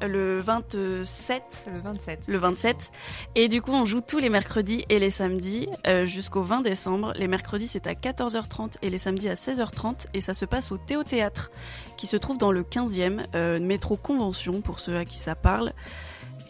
le 0.00 0.38
27. 0.38 1.64
Le 1.72 1.80
27. 1.80 2.22
Le 2.28 2.38
27. 2.38 2.92
Et 3.34 3.48
du 3.48 3.62
coup, 3.62 3.72
on 3.72 3.84
joue 3.84 4.00
tous 4.00 4.18
les 4.18 4.28
mercredis 4.28 4.84
et 4.88 4.98
les 4.98 5.10
samedis 5.10 5.68
euh, 5.86 6.06
jusqu'au 6.06 6.42
20 6.42 6.62
décembre. 6.62 7.12
Les 7.16 7.28
mercredis, 7.28 7.66
c'est 7.66 7.86
à 7.86 7.94
14h30 7.94 8.74
et 8.82 8.90
les 8.90 8.98
samedis 8.98 9.28
à 9.28 9.34
16h30. 9.34 10.06
Et 10.14 10.20
ça 10.20 10.34
se 10.34 10.44
passe 10.44 10.72
au 10.72 10.78
Théo 10.78 11.04
Théâtre, 11.04 11.50
qui 11.96 12.06
se 12.06 12.16
trouve 12.16 12.38
dans 12.38 12.52
le 12.52 12.62
15e, 12.62 13.20
euh, 13.34 13.60
métro 13.60 13.96
Convention, 13.96 14.60
pour 14.60 14.80
ceux 14.80 14.96
à 14.96 15.04
qui 15.04 15.18
ça 15.18 15.34
parle. 15.34 15.72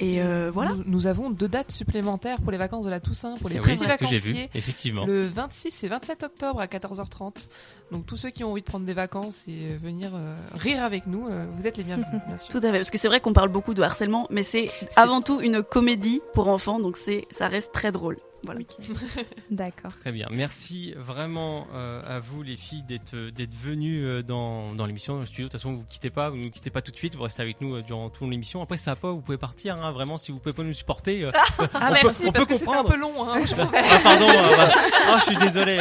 Et 0.01 0.23
euh, 0.23 0.51
voilà. 0.53 0.73
Nous, 0.87 1.07
avons 1.07 1.31
deux 1.31 1.49
dates 1.49 1.71
supplémentaires 1.71 2.41
pour 2.41 2.51
les 2.51 2.59
vacances 2.59 2.85
de 2.85 2.91
la 2.91 3.01
Toussaint, 3.01 3.37
pour 3.37 3.51
les 3.51 3.61
petits 3.61 3.85
vacanciers. 3.85 4.19
Vu, 4.19 4.49
effectivement. 4.55 5.05
Le 5.05 5.23
26 5.23 5.85
et 5.85 5.89
27 5.89 6.23
octobre 6.23 6.61
à 6.61 6.67
14h30. 6.67 7.49
Donc 7.93 8.07
tous 8.07 8.17
ceux 8.17 8.31
qui 8.31 8.43
ont 8.43 8.53
envie 8.53 8.63
de 8.63 8.67
prendre 8.67 8.87
des 8.87 8.95
vacances 8.95 9.45
et 9.47 9.73
euh, 9.73 9.77
venir 9.81 10.11
euh, 10.15 10.37
rire 10.55 10.83
avec 10.83 11.07
nous, 11.07 11.29
vous 11.57 11.67
êtes 11.67 11.77
les 11.77 11.85
bienvenus. 11.85 12.07
Bien 12.27 12.39
sûr. 12.39 12.49
Tout 12.49 12.59
à 12.59 12.63
fait, 12.63 12.73
parce 12.73 12.91
que 12.91 12.99
c'est 12.99 13.09
vrai 13.09 13.21
qu'on 13.21 13.33
parle 13.33 13.51
beaucoup 13.51 13.75
de 13.75 13.83
harcèlement, 13.83 14.27
mais 14.31 14.43
c'est 14.43 14.71
avant 14.97 15.21
tout 15.21 15.41
une 15.41 15.63
comédie 15.63 16.21
pour 16.33 16.49
enfants, 16.49 16.81
donc 16.81 16.97
c'est 16.97 17.25
ça 17.31 17.49
reste 17.49 17.73
très 17.73 17.93
drôle. 17.93 18.17
Voilà. 18.45 18.61
D'accord. 19.51 19.93
Très 20.01 20.13
bien. 20.13 20.27
Merci 20.31 20.95
vraiment 20.97 21.67
euh, 21.75 22.03
à 22.07 22.21
vous 22.21 22.43
les 22.43 22.57
filles 22.57 22.83
d'être 22.83 23.15
euh, 23.15 23.31
d'être 23.31 23.55
venues 23.55 24.07
euh, 24.07 24.23
dans, 24.23 24.73
dans 24.75 24.87
l'émission 24.87 25.15
dans 25.15 25.21
le 25.21 25.27
studio. 25.27 25.45
De 25.47 25.51
toute 25.51 25.61
façon, 25.61 25.75
vous 25.75 25.85
quittez 25.89 26.11
pas, 26.11 26.31
vous 26.31 26.37
ne 26.37 26.49
quittez 26.49 26.71
pas 26.71 26.81
tout 26.81 26.91
de 26.91 26.97
suite. 26.97 27.17
Vous 27.17 27.23
restez 27.23 27.43
avec 27.43 27.61
nous 27.61 27.83
durant 27.83 28.09
toute 28.09 28.29
l'émission. 28.31 28.63
Après, 28.63 28.79
ça 28.79 28.93
va 28.93 28.97
pas, 28.97 29.11
vous 29.11 29.21
pouvez 29.21 29.37
partir. 29.39 29.77
Hein, 29.77 29.93
vraiment, 29.93 30.17
si 30.17 30.33
vous 30.33 30.39
pouvez 30.39 30.55
pas 30.55 30.63
nous 30.63 30.73
supporter, 30.73 31.31
ah 31.75 31.91
merci, 31.91 32.25
on 32.27 32.33
parce 32.33 32.47
peut 32.47 32.55
que 32.55 32.59
comprendre. 32.59 32.89
un 32.89 32.93
peu 32.93 32.99
long. 32.99 33.13
Hein, 33.29 33.43
ah, 33.75 33.99
pardon. 34.03 34.27
oh, 34.29 35.17
je 35.19 35.25
suis 35.25 35.37
désolé. 35.37 35.79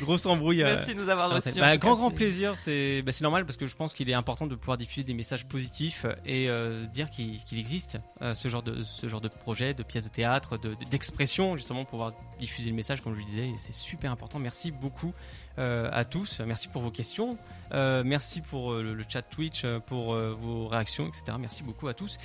grosse 0.00 0.26
embrouille. 0.26 0.62
Merci 0.62 0.94
de 0.94 1.02
nous 1.02 1.08
avoir 1.08 1.30
reçus. 1.30 1.60
Bah, 1.60 1.76
grand 1.76 1.94
grand 1.94 2.10
plaisir. 2.10 2.56
C'est 2.56 3.02
bah, 3.02 3.12
c'est 3.12 3.22
normal 3.24 3.44
parce 3.44 3.56
que 3.56 3.66
je 3.66 3.76
pense 3.76 3.92
qu'il 3.92 4.08
est 4.08 4.14
important 4.14 4.46
de 4.46 4.54
pouvoir 4.54 4.78
diffuser 4.78 5.04
des 5.04 5.14
messages 5.14 5.46
positifs 5.46 6.06
et 6.24 6.48
dire 6.92 7.10
qu'il 7.10 7.58
existe 7.58 7.98
ce 8.32 8.48
genre 8.48 8.62
de 8.62 8.80
ce 8.82 9.08
genre 9.08 9.20
de 9.20 9.28
projet, 9.28 9.74
de 9.74 9.82
pièces 9.82 10.04
de 10.04 10.10
théâtre, 10.10 10.58
d'expression 10.90 11.25
justement 11.26 11.80
pour 11.80 11.90
pouvoir 11.90 12.12
diffuser 12.38 12.70
le 12.70 12.76
message 12.76 13.00
comme 13.00 13.14
je 13.14 13.20
le 13.20 13.24
disais 13.24 13.48
et 13.48 13.54
c'est 13.56 13.72
super 13.72 14.12
important. 14.12 14.38
Merci 14.38 14.70
beaucoup 14.70 15.12
euh, 15.58 15.88
à 15.92 16.04
tous, 16.04 16.40
merci 16.40 16.68
pour 16.68 16.82
vos 16.82 16.90
questions, 16.90 17.38
euh, 17.72 18.02
merci 18.04 18.40
pour 18.42 18.72
euh, 18.72 18.82
le, 18.82 19.04
chat 19.08 19.22
Twitch, 19.22 19.64
pour 19.86 20.14
vos 20.14 20.68
réactions, 20.68 21.08
etc. 21.08 21.36
Merci 21.38 21.62
beaucoup 21.62 21.88
à 21.88 21.94
tous. 21.94 22.18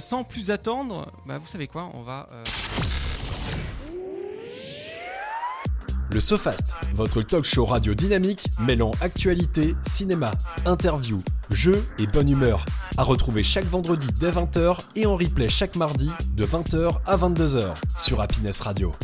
sans 0.00 0.24
plus 0.24 0.50
attendre, 0.50 1.12
bah, 1.26 1.38
vous 1.38 1.46
savez 1.46 1.66
quoi, 1.66 1.90
on 1.94 2.02
va... 2.02 2.28
Le 6.10 6.20
SoFast, 6.20 6.74
votre 6.94 7.20
talk 7.22 7.44
show 7.44 7.66
radio 7.66 7.92
dynamique 7.94 8.46
mêlant 8.60 8.92
actualité, 9.00 9.74
cinéma, 9.82 10.30
interview, 10.64 11.20
jeux 11.50 11.84
et 11.98 12.06
bonne 12.06 12.30
humeur. 12.30 12.64
À 12.98 13.02
retrouver 13.02 13.42
chaque 13.42 13.66
vendredi 13.66 14.06
dès 14.18 14.30
20h 14.30 14.78
et 14.96 15.04
en 15.04 15.16
replay 15.16 15.50
chaque 15.50 15.76
mardi 15.76 16.10
de 16.34 16.46
20h 16.46 16.92
à 17.04 17.16
22h 17.16 17.74
sur 17.98 18.22
Happiness 18.22 18.60
Radio. 18.60 18.94